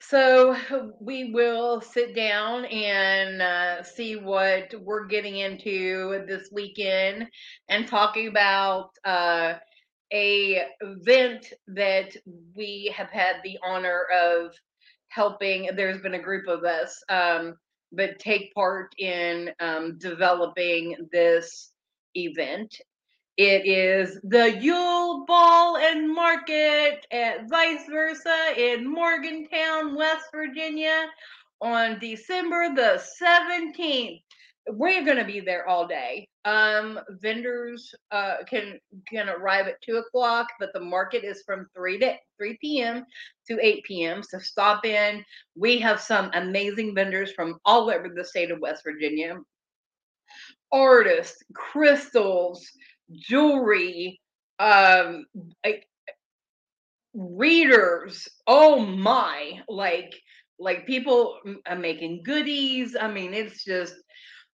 [0.00, 0.56] So
[1.00, 7.28] we will sit down and uh, see what we're getting into this weekend
[7.68, 9.54] and talking about uh,
[10.12, 12.14] a event that
[12.54, 14.52] we have had the honor of
[15.08, 17.54] helping there's been a group of us um,
[17.92, 21.72] but take part in um, developing this
[22.16, 22.74] event.
[23.36, 31.06] It is the Yule Ball and Market at Vice Versa in Morgantown, West Virginia
[31.60, 34.22] on December the 17th
[34.68, 36.28] we're going to be there all day.
[36.44, 41.98] Um, vendors uh, can can arrive at two o'clock, but the market is from three
[41.98, 43.04] to three p.m.
[43.48, 44.22] to eight p.m.
[44.22, 45.24] So stop in.
[45.56, 49.36] We have some amazing vendors from all over the state of West Virginia.
[50.72, 52.66] Artists, crystals,
[53.12, 54.20] jewelry,
[54.58, 55.26] um,
[55.64, 55.86] like
[57.14, 58.28] readers.
[58.46, 59.60] Oh my!
[59.68, 60.14] Like
[60.58, 62.96] like people are making goodies.
[63.00, 63.94] I mean, it's just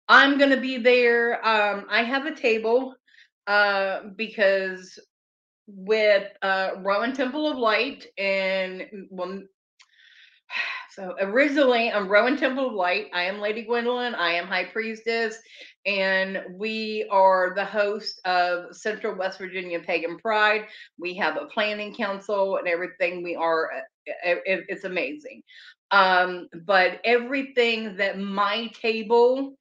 [0.09, 1.45] I'm gonna be there.
[1.45, 2.95] Um, I have a table
[3.47, 4.99] uh, because
[5.67, 9.41] with uh, Rowan Temple of Light and well,
[10.91, 13.07] so originally I'm Rowan Temple of Light.
[13.13, 14.15] I am Lady Gwendolyn.
[14.15, 15.37] I am High Priestess,
[15.85, 20.65] and we are the host of Central West Virginia Pagan Pride.
[20.97, 23.23] We have a planning council and everything.
[23.23, 23.81] We are uh,
[24.23, 25.43] it, it's amazing.
[25.91, 29.57] Um, but everything that my table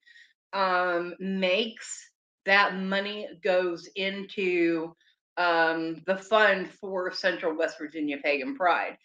[0.53, 2.11] um, makes,
[2.45, 4.95] that money goes into
[5.37, 8.97] um, the fund for Central West Virginia Pagan Pride.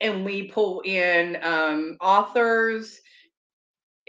[0.00, 2.98] And we pull in um, authors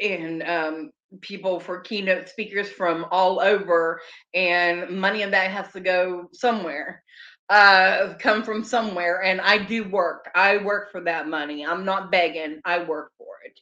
[0.01, 0.91] and um,
[1.21, 4.01] people for keynote speakers from all over,
[4.33, 7.03] and money of that has to go somewhere
[7.49, 10.31] uh come from somewhere and i do work.
[10.33, 11.63] I work for that money.
[11.63, 12.59] I'm not begging.
[12.65, 13.59] I work for it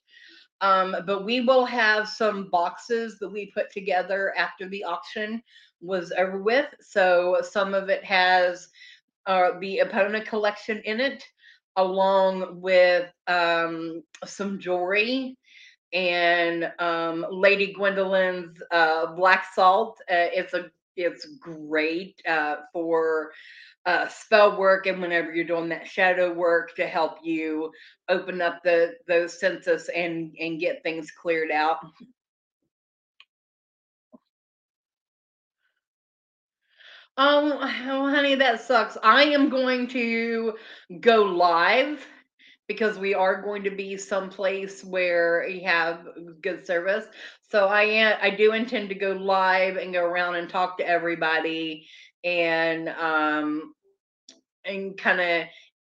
[0.63, 5.43] um, but we will have some boxes that we put together after the auction
[5.81, 6.67] was over with.
[6.79, 8.69] So some of it has
[9.25, 11.21] uh, the opponent collection in it,
[11.75, 15.37] along with um, some jewelry
[15.91, 19.99] and um, Lady Gwendolyn's uh, black salt.
[20.09, 23.31] Uh, it's a it's great uh, for
[23.85, 27.71] uh, spell work and whenever you're doing that shadow work to help you
[28.09, 31.79] open up the those senses and and get things cleared out.
[37.17, 38.97] Um oh, honey that sucks.
[39.03, 40.53] I am going to
[41.01, 42.05] go live
[42.67, 46.07] because we are going to be someplace where you have
[46.41, 47.05] good service.
[47.51, 50.87] So i am i do intend to go live and go around and talk to
[50.87, 51.87] everybody
[52.23, 53.73] and um
[54.65, 55.47] and kind of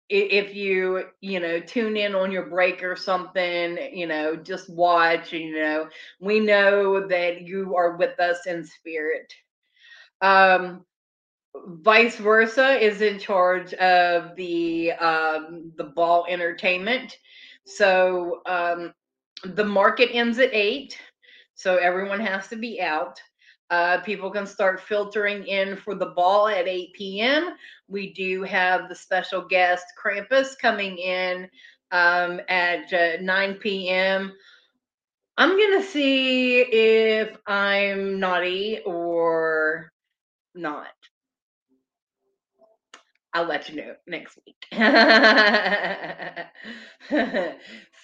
[0.08, 5.32] if you you know tune in on your break or something you know just watch
[5.32, 5.88] you know
[6.20, 9.32] we know that you are with us in spirit.
[10.20, 10.84] Um
[11.66, 17.16] vice versa is in charge of the um the ball entertainment
[17.66, 18.92] so um
[19.44, 20.98] the market ends at eight
[21.54, 23.20] so everyone has to be out
[23.70, 27.56] Uh, people can start filtering in for the ball at 8 p.m.
[27.88, 31.48] We do have the special guest Krampus coming in
[31.90, 34.32] um, at uh, 9 p.m.
[35.36, 39.90] I'm gonna see if I'm naughty or
[40.54, 40.95] not.
[43.36, 44.56] I'll let you know next week.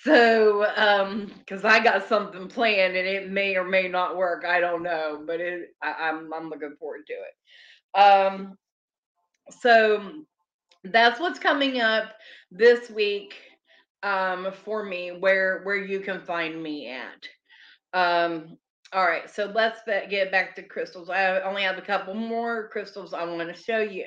[0.05, 4.45] so, um, because I got something planned and it may or may not work.
[4.45, 7.99] I don't know, but it, I, I'm I'm looking forward to it.
[7.99, 8.59] Um,
[9.61, 10.12] so
[10.85, 12.12] that's what's coming up
[12.51, 13.35] this week
[14.03, 17.28] um for me where where you can find me at
[17.99, 18.59] um
[18.93, 19.80] all right so let's
[20.11, 23.78] get back to crystals i only have a couple more crystals i want to show
[23.78, 24.07] you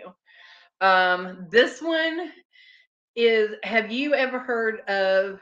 [0.82, 2.32] um this one
[3.16, 5.40] is have you ever heard of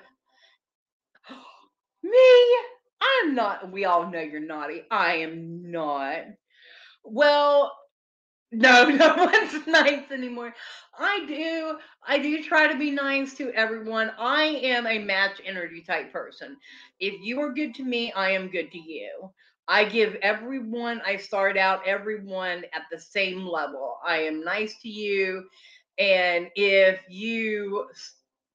[2.04, 2.58] me
[3.02, 6.20] i'm not we all know you're naughty i am not
[7.04, 7.72] well
[8.52, 10.54] no, no one's nice anymore.
[10.98, 11.78] I do.
[12.08, 14.12] I do try to be nice to everyone.
[14.20, 16.58] I am a match energy type person.
[17.00, 19.32] If you are good to me, I am good to you.
[19.68, 23.98] I give everyone, I start out everyone at the same level.
[24.06, 25.46] I am nice to you.
[25.98, 27.86] And if you,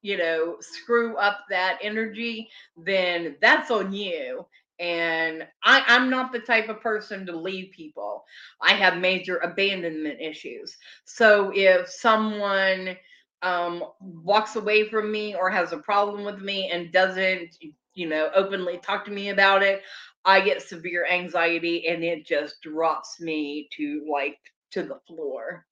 [0.02, 4.46] you know, screw up that energy, then that's on you
[4.80, 8.24] and I, I'm not the type of person to leave people.
[8.62, 10.76] I have major abandonment issues.
[11.04, 12.96] So if someone
[13.42, 17.56] um, walks away from me or has a problem with me and doesn't,
[17.94, 19.82] you know, openly talk to me about it,
[20.28, 24.36] I get severe anxiety and it just drops me to like
[24.72, 25.64] to the floor.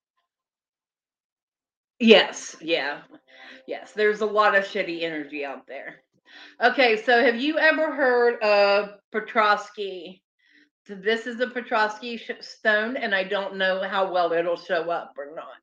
[2.01, 3.03] Yes, yeah,
[3.67, 3.93] yes.
[3.93, 5.97] There's a lot of shitty energy out there.
[6.65, 10.23] Okay, so have you ever heard of Petoskey?
[10.87, 15.13] So this is a Petoskey stone, and I don't know how well it'll show up
[15.19, 15.61] or not.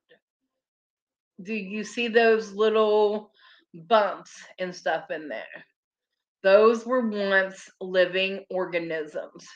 [1.42, 3.32] Do you see those little
[3.74, 5.64] bumps and stuff in there?
[6.44, 9.48] Those were once living organisms.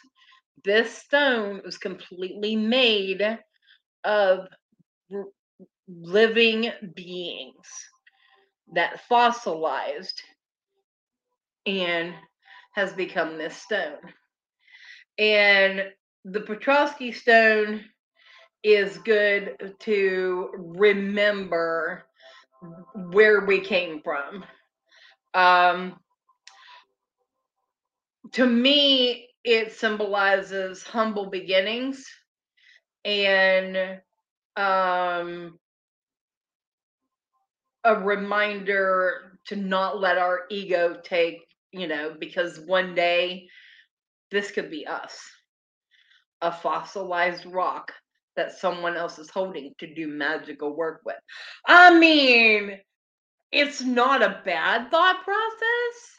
[0.64, 3.38] This stone was completely made
[4.04, 4.48] of
[5.86, 7.68] living beings
[8.74, 10.22] that fossilized
[11.66, 12.14] and
[12.74, 13.98] has become this stone.
[15.18, 15.90] And
[16.24, 17.84] the Petoskey stone
[18.62, 22.06] is good to remember
[22.94, 24.44] where we came from.
[25.34, 26.00] Um,
[28.32, 32.04] to me, it symbolizes humble beginnings
[33.04, 34.00] and
[34.56, 35.58] um,
[37.84, 43.48] a reminder to not let our ego take you know, because one day
[44.30, 45.20] this could be us
[46.40, 47.92] a fossilized rock
[48.36, 51.16] that someone else is holding to do magical work with.
[51.66, 52.78] I mean,
[53.50, 56.17] it's not a bad thought process.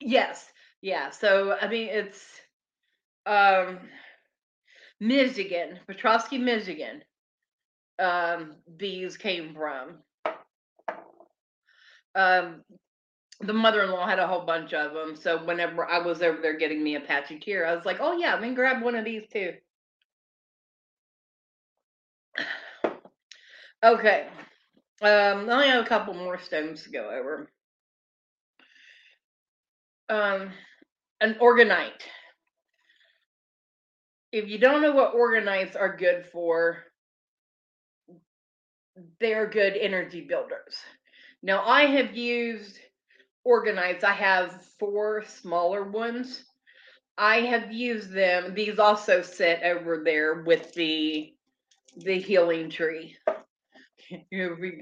[0.00, 0.50] Yes.
[0.82, 1.10] Yeah.
[1.10, 2.40] So, I mean, it's
[3.26, 3.80] um
[5.00, 7.02] Michigan, Petoskey, Michigan.
[7.98, 10.02] Um, these came from
[12.14, 12.62] um,
[13.40, 15.16] the mother-in-law had a whole bunch of them.
[15.16, 18.34] So whenever I was over there getting me Apache tear, I was like, "Oh yeah,
[18.34, 19.54] let me grab one of these too."
[23.84, 24.28] okay,
[25.02, 27.50] um, I only have a couple more stones to go over.
[30.10, 30.50] Um,
[31.20, 32.02] an orgonite.
[34.32, 36.84] If you don't know what orgonites are good for,
[39.20, 40.76] they're good energy builders.
[41.44, 42.76] Now I have used
[43.46, 44.02] orgonites.
[44.02, 46.44] I have four smaller ones.
[47.16, 48.54] I have used them.
[48.54, 51.32] These also sit over there with the
[51.96, 53.16] the healing tree.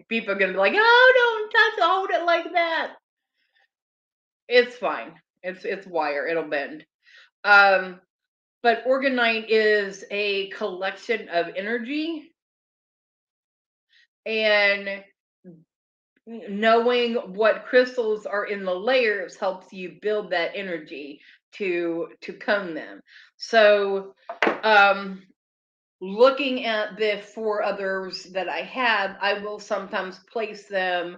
[0.08, 2.94] People are gonna be like, "Oh, don't touch, hold it like that."
[4.48, 5.14] It's fine.
[5.42, 6.26] It's it's wire.
[6.26, 6.84] It'll bend.
[7.44, 8.00] Um,
[8.62, 12.32] but orgonite is a collection of energy,
[14.26, 15.04] and
[16.26, 21.20] knowing what crystals are in the layers helps you build that energy
[21.52, 23.00] to to comb them
[23.38, 24.14] so
[24.62, 25.22] um
[26.02, 31.16] looking at the four others that i have i will sometimes place them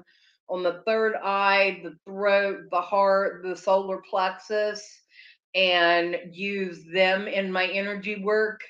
[0.50, 4.82] on the third eye the throat the heart the solar plexus
[5.54, 8.60] and use them in my energy work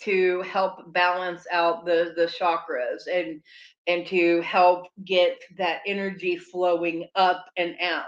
[0.00, 3.40] to help balance out the the chakras and
[3.86, 8.06] and to help get that energy flowing up and out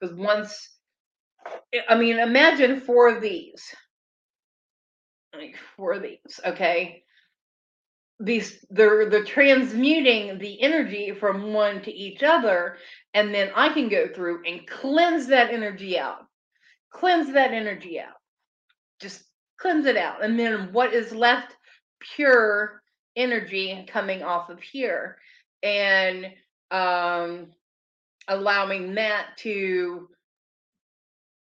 [0.00, 0.76] because once
[1.88, 3.62] I mean, imagine four of these.
[5.34, 7.04] Like four of these, okay?
[8.18, 12.78] These they're transmuting the energy from one to each other,
[13.12, 16.26] and then I can go through and cleanse that energy out.
[16.90, 18.16] Cleanse that energy out.
[19.00, 19.22] Just
[19.58, 20.24] cleanse it out.
[20.24, 21.56] And then what is left
[22.00, 22.82] pure
[23.16, 25.18] energy coming off of here.
[25.62, 26.26] And
[26.70, 27.48] um
[28.28, 30.08] allowing that to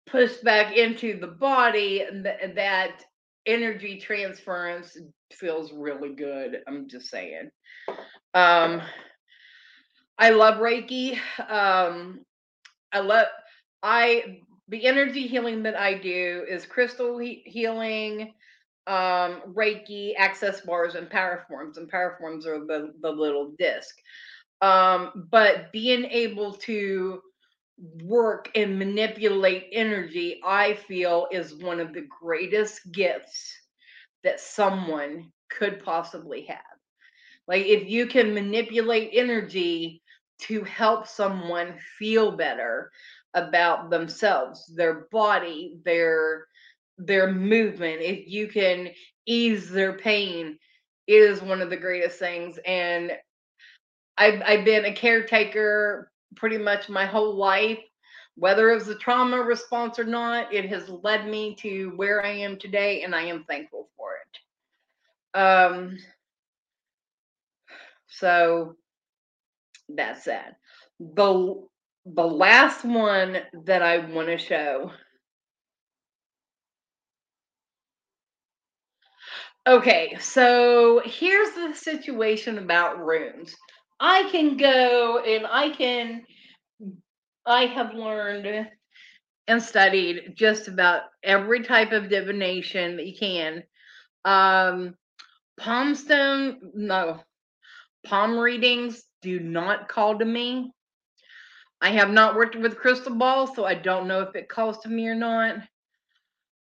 [0.07, 3.05] push back into the body that
[3.47, 4.97] energy transference
[5.33, 7.51] feels really good i'm just saying.
[8.35, 8.83] Um
[10.19, 11.19] i love reiki
[11.49, 12.21] um
[12.93, 13.27] i love
[13.83, 14.39] i
[14.69, 18.33] the energy healing that i do is crystal he- healing
[18.87, 23.97] um reiki access bars and power forms and power forms are the the little disc.
[24.61, 27.21] Um but being able to
[27.79, 33.53] work and manipulate energy, I feel is one of the greatest gifts
[34.23, 36.59] that someone could possibly have.
[37.47, 40.03] Like, if you can manipulate energy
[40.43, 42.91] to help someone feel better
[43.35, 46.47] about themselves, their body, their
[46.97, 48.91] their movement, if you can
[49.27, 50.59] ease their pain,
[51.07, 52.59] it is one of the greatest things.
[52.67, 53.13] And
[54.17, 57.79] I've I've been a caretaker pretty much my whole life.
[58.37, 62.31] Whether it was a trauma response or not, it has led me to where I
[62.31, 65.39] am today, and I am thankful for it.
[65.39, 65.99] Um,
[68.09, 68.77] so
[69.89, 70.57] that's that.
[70.99, 71.63] The
[72.07, 74.91] the last one that I want to show.
[79.67, 83.57] Okay, so here's the situation about runes.
[84.01, 86.25] I can go and I can
[87.47, 88.69] I have learned
[89.47, 93.63] and studied just about every type of divination that you can.
[94.25, 94.95] Um,
[95.59, 97.21] palm stone, no,
[98.07, 100.73] palm readings do not call to me.
[101.81, 104.89] I have not worked with crystal balls, so I don't know if it calls to
[104.89, 105.57] me or not.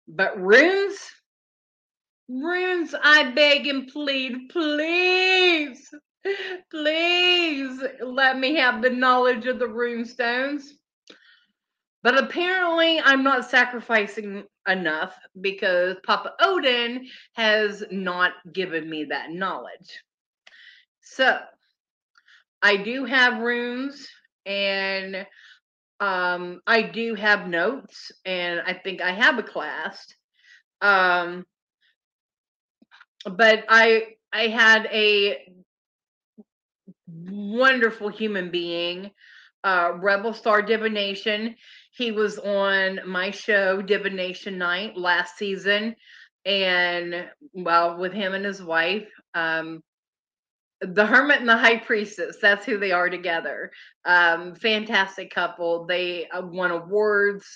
[0.09, 0.99] But runes,
[2.28, 5.89] runes, I beg and plead, please,
[6.70, 10.74] please let me have the knowledge of the rune stones.
[12.02, 20.02] But apparently, I'm not sacrificing enough because Papa Odin has not given me that knowledge.
[21.00, 21.38] So,
[22.60, 24.08] I do have runes
[24.46, 25.26] and
[26.02, 30.04] um, I do have notes, and I think I have a class.
[30.80, 31.46] Um,
[33.24, 35.46] but I I had a
[37.30, 39.10] wonderful human being,
[39.64, 41.54] uh, Rebel Star Divination.
[41.92, 45.94] He was on my show, Divination Night, last season.
[46.44, 49.82] And well, with him and his wife, um,
[50.80, 53.70] the Hermit and the High Priestess, that's who they are together.
[54.04, 55.86] Um, fantastic couple.
[55.86, 57.46] They uh, won awards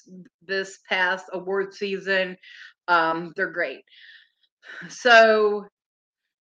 [0.47, 2.37] this past award season.
[2.87, 3.83] Um, they're great.
[4.89, 5.67] So,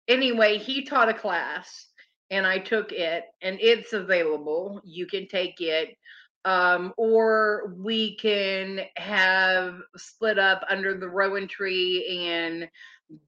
[0.08, 1.86] anyway, he taught a class
[2.32, 4.80] and I took it, and it's available.
[4.84, 5.96] You can take it
[6.44, 12.68] um, or we can have split up under the rowan tree and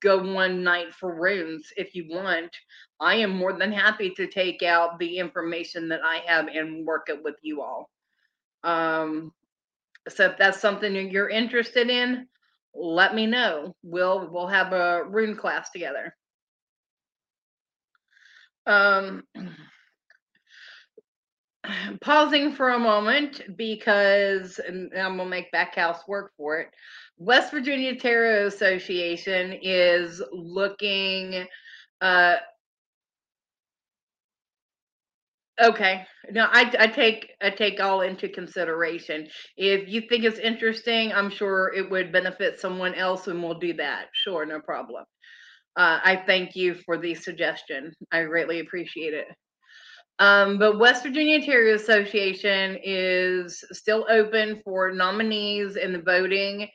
[0.00, 2.50] go one night for runes if you want.
[3.00, 7.08] I am more than happy to take out the information that I have and work
[7.08, 7.90] it with you all.
[8.64, 9.32] Um,
[10.08, 12.26] so if that's something you're interested in,
[12.74, 13.76] let me know.
[13.82, 16.16] We'll we'll have a rune class together.
[18.66, 19.24] Um
[22.00, 26.68] pausing for a moment because and I'm gonna make Backhouse work for it.
[27.18, 31.46] West Virginia Tarot Association is looking
[32.00, 32.36] uh
[35.62, 36.04] okay.
[36.30, 39.28] No I, I take i take all into consideration.
[39.56, 43.74] If you think it's interesting i'm sure it would benefit someone else and we'll do
[43.74, 44.06] that.
[44.12, 45.04] Sure no problem
[45.76, 49.28] uh, i thank you for the suggestion i greatly appreciate it
[50.20, 56.68] um, but West Virginia Tarot Association is still open for nominees, and the voting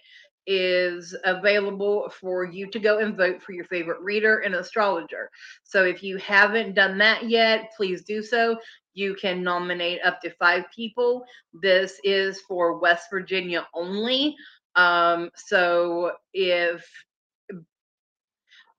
[0.46, 5.30] is available for you to go and vote for your favorite reader and astrologer.
[5.64, 8.58] So if you haven't done that yet, please do so.
[8.96, 11.24] You can nominate up to five people.
[11.54, 14.36] This is for West Virginia only.
[14.76, 16.86] Um, so if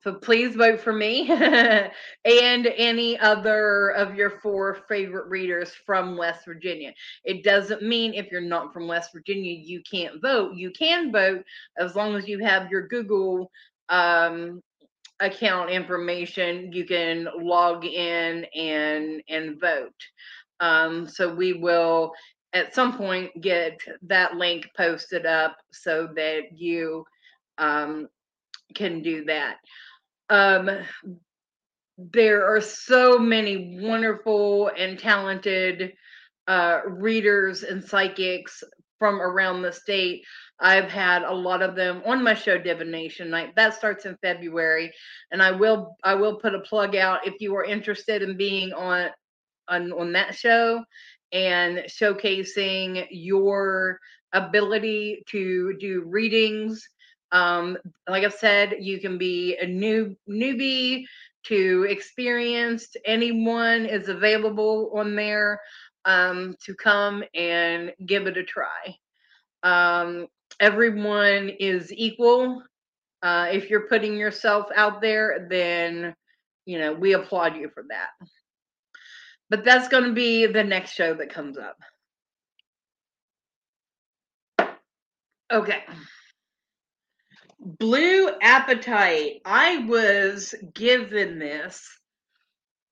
[0.03, 1.93] So please vote for me and
[2.25, 6.95] any other of your four favorite readers from West Virginia.
[7.25, 10.55] It doesn't mean if you're not from West Virginia, you can't vote.
[10.55, 11.45] You can vote
[11.79, 13.51] as long as you have your Google
[13.91, 14.63] um,
[15.21, 16.73] account information.
[16.73, 19.93] You can log in and and vote.
[20.61, 22.13] Um, so we will
[22.55, 27.05] at some point get that link posted up so that you
[27.59, 28.09] um,
[28.75, 29.57] can do that.
[30.31, 30.71] Um,
[31.99, 35.93] there are so many wonderful and talented
[36.49, 38.63] uh, readers and psychics
[38.99, 40.25] from around the state.
[40.61, 43.55] I've had a lot of them on my show Divination Night.
[43.57, 44.93] That starts in February,
[45.33, 48.73] and I will I will put a plug out if you are interested in being
[48.73, 49.11] on
[49.69, 50.85] on, on that show
[51.33, 53.99] and showcasing your
[54.33, 56.87] ability to do readings
[57.33, 57.79] um,
[58.09, 61.05] like I said, you can be a new newbie
[61.45, 62.97] to experienced.
[63.05, 65.61] Anyone is available on there
[66.05, 68.97] um, to come and give it a try.
[69.63, 70.27] Um,
[70.59, 72.63] everyone is equal.
[73.23, 76.15] Uh, if you're putting yourself out there, then
[76.67, 78.11] you know we applaud you for that.
[79.51, 81.77] But that's going to be the next show that comes up.
[85.53, 85.83] Okay.
[87.61, 89.43] Blue Apatite.
[89.45, 91.87] I was given this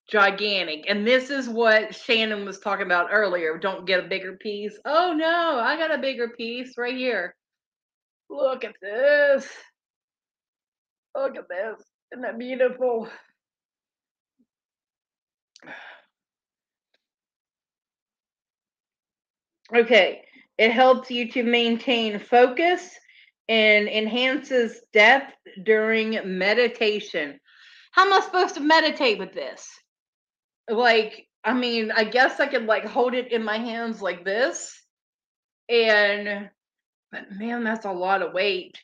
[0.08, 0.84] gigantic.
[0.88, 3.58] And this is what Shannon was talking about earlier.
[3.58, 4.78] Don't get a bigger piece.
[4.84, 7.34] Oh no, I got a bigger piece right here.
[8.30, 9.48] Look at this.
[11.16, 11.82] Look at this.
[12.12, 13.08] Isn't that beautiful?
[19.70, 20.22] Okay,
[20.56, 22.88] it helps you to maintain focus
[23.48, 25.32] and enhances depth
[25.62, 27.40] during meditation.
[27.92, 29.66] How am I supposed to meditate with this?
[30.68, 34.74] Like, I mean, I guess I could like hold it in my hands like this.
[35.68, 36.50] And,
[37.10, 38.76] but man, that's a lot of weight.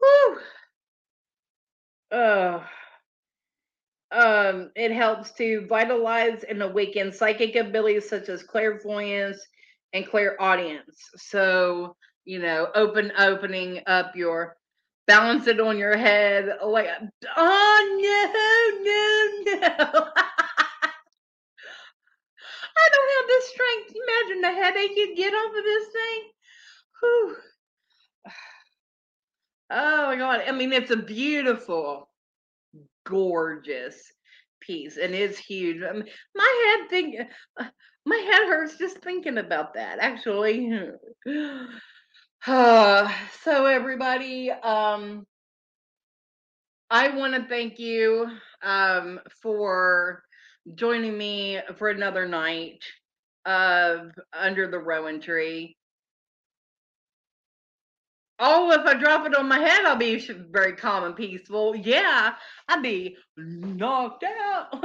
[0.00, 0.38] Whew.
[2.10, 2.60] Uh,
[4.10, 9.44] um, it helps to vitalize and awaken psychic abilities such as clairvoyance
[9.92, 10.96] and clairaudience.
[11.16, 11.96] So,
[12.26, 14.56] you know, open opening up your
[15.06, 16.88] balance it on your head like
[17.36, 20.10] oh no, no, no.
[22.78, 23.94] I don't have the strength.
[23.96, 26.22] Imagine the headache you'd get off of this thing.
[27.00, 27.36] Whew.
[29.68, 30.42] Oh my god.
[30.46, 32.08] I mean, it's a beautiful,
[33.04, 34.12] gorgeous
[34.60, 35.82] piece and it's huge.
[35.82, 36.06] I mean,
[36.36, 37.16] my head think
[37.58, 37.64] uh,
[38.04, 40.70] my head hurts just thinking about that actually.
[42.44, 43.12] Uh,
[43.42, 45.26] so everybody, um,
[46.90, 48.28] I want to thank you
[48.62, 50.22] um, for
[50.74, 52.82] joining me for another night
[53.44, 55.76] of Under the Rowan Tree.
[58.38, 60.18] Oh, if I drop it on my head, I'll be
[60.50, 61.74] very calm and peaceful.
[61.74, 62.34] Yeah,
[62.68, 64.84] I'd be knocked out.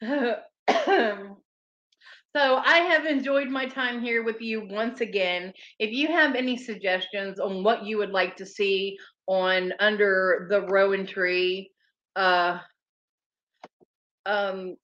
[2.36, 5.52] So I have enjoyed my time here with you once again.
[5.80, 10.62] If you have any suggestions on what you would like to see on Under the
[10.62, 11.72] Rowan Tree,
[12.14, 12.58] uh,
[14.26, 14.76] um,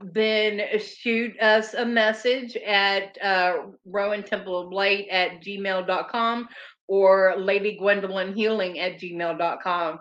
[0.00, 6.48] then shoot us a message at uh, Rowan Temple of Light at gmail.com
[6.88, 10.00] or Lady Gwendolyn Healing at gmail.com.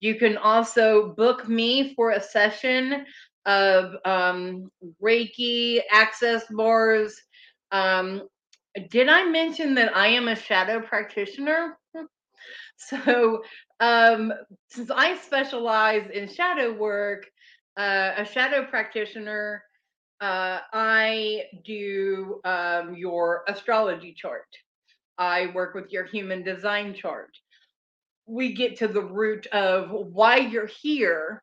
[0.00, 3.04] You can also book me for a session
[3.50, 4.70] of um,
[5.02, 7.20] Reiki, access bars.
[7.72, 8.28] Um,
[8.90, 11.76] did I mention that I am a shadow practitioner?
[12.76, 13.42] so,
[13.80, 14.32] um,
[14.68, 17.26] since I specialize in shadow work,
[17.76, 19.64] uh, a shadow practitioner,
[20.20, 24.46] uh, I do um, your astrology chart.
[25.18, 27.30] I work with your human design chart.
[28.26, 31.42] We get to the root of why you're here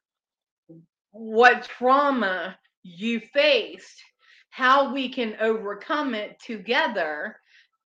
[1.12, 4.01] what trauma you faced,
[4.49, 7.38] how we can overcome it together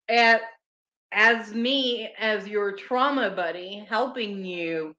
[0.09, 0.41] at
[1.13, 4.95] as me as your trauma buddy helping you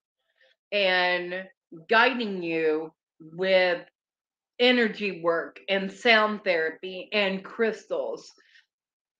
[0.72, 1.46] and
[1.88, 3.82] guiding you with
[4.60, 8.32] energy work and sound therapy and crystals.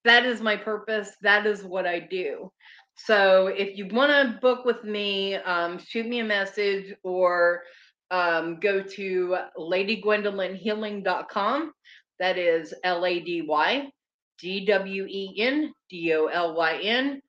[0.04, 2.50] That is my purpose that is what i do.
[2.96, 7.62] So if you want to book with me um, shoot me a message or
[8.10, 11.72] um, go to ladygwendolynhealing.com.
[12.18, 13.90] That is L A D Y
[14.38, 17.22] G W E N D O L Y N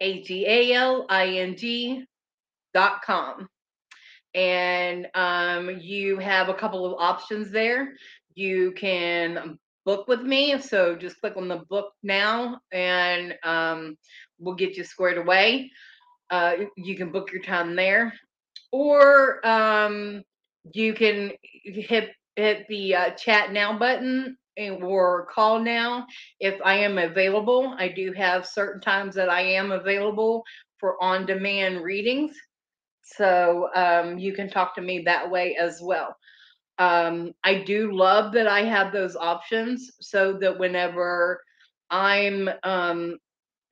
[0.00, 2.04] H E A L I N G
[2.74, 3.48] com.
[4.34, 7.94] And um, you have a couple of options there.
[8.34, 13.96] You can book with me so just click on the book now and um,
[14.38, 15.70] we'll get you squared away.
[16.30, 18.12] Uh, you can book your time there
[18.72, 20.22] or um,
[20.72, 26.06] you can hit hit the uh, chat now button and, or call now
[26.40, 27.74] if I am available.
[27.78, 30.44] I do have certain times that I am available
[30.78, 32.36] for on demand readings.
[33.02, 36.16] So um, you can talk to me that way as well.
[36.78, 41.40] Um, I do love that I have those options so that whenever
[41.90, 43.18] I'm um,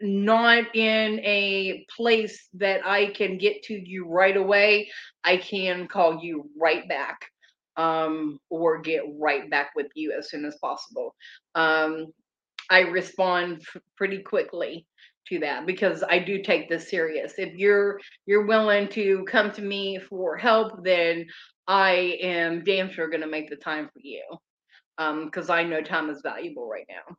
[0.01, 4.91] not in a place that I can get to you right away,
[5.25, 7.19] I can call you right back
[7.77, 11.15] um, or get right back with you as soon as possible.
[11.55, 12.07] Um,
[12.71, 14.87] I respond f- pretty quickly
[15.29, 17.35] to that because I do take this serious.
[17.39, 21.27] If you're you're willing to come to me for help, then
[21.67, 24.23] I am damn sure going to make the time for you
[25.25, 27.17] because I know time is valuable right now.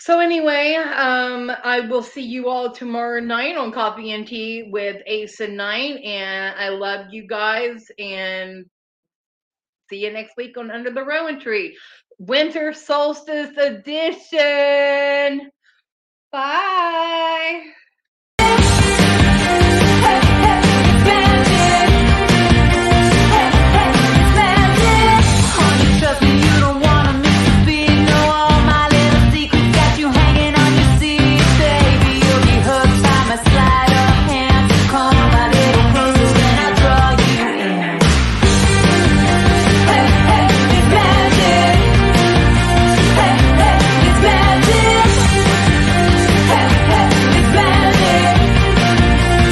[0.00, 5.02] So anyway, um, I will see you all tomorrow night on Coffee and Tea with
[5.06, 8.64] Ace and Nine, and I love you guys, and
[9.90, 11.76] see you next week on Under the Rowan Tree,
[12.18, 15.50] Winter Solstice Edition.
[16.32, 17.62] Bye.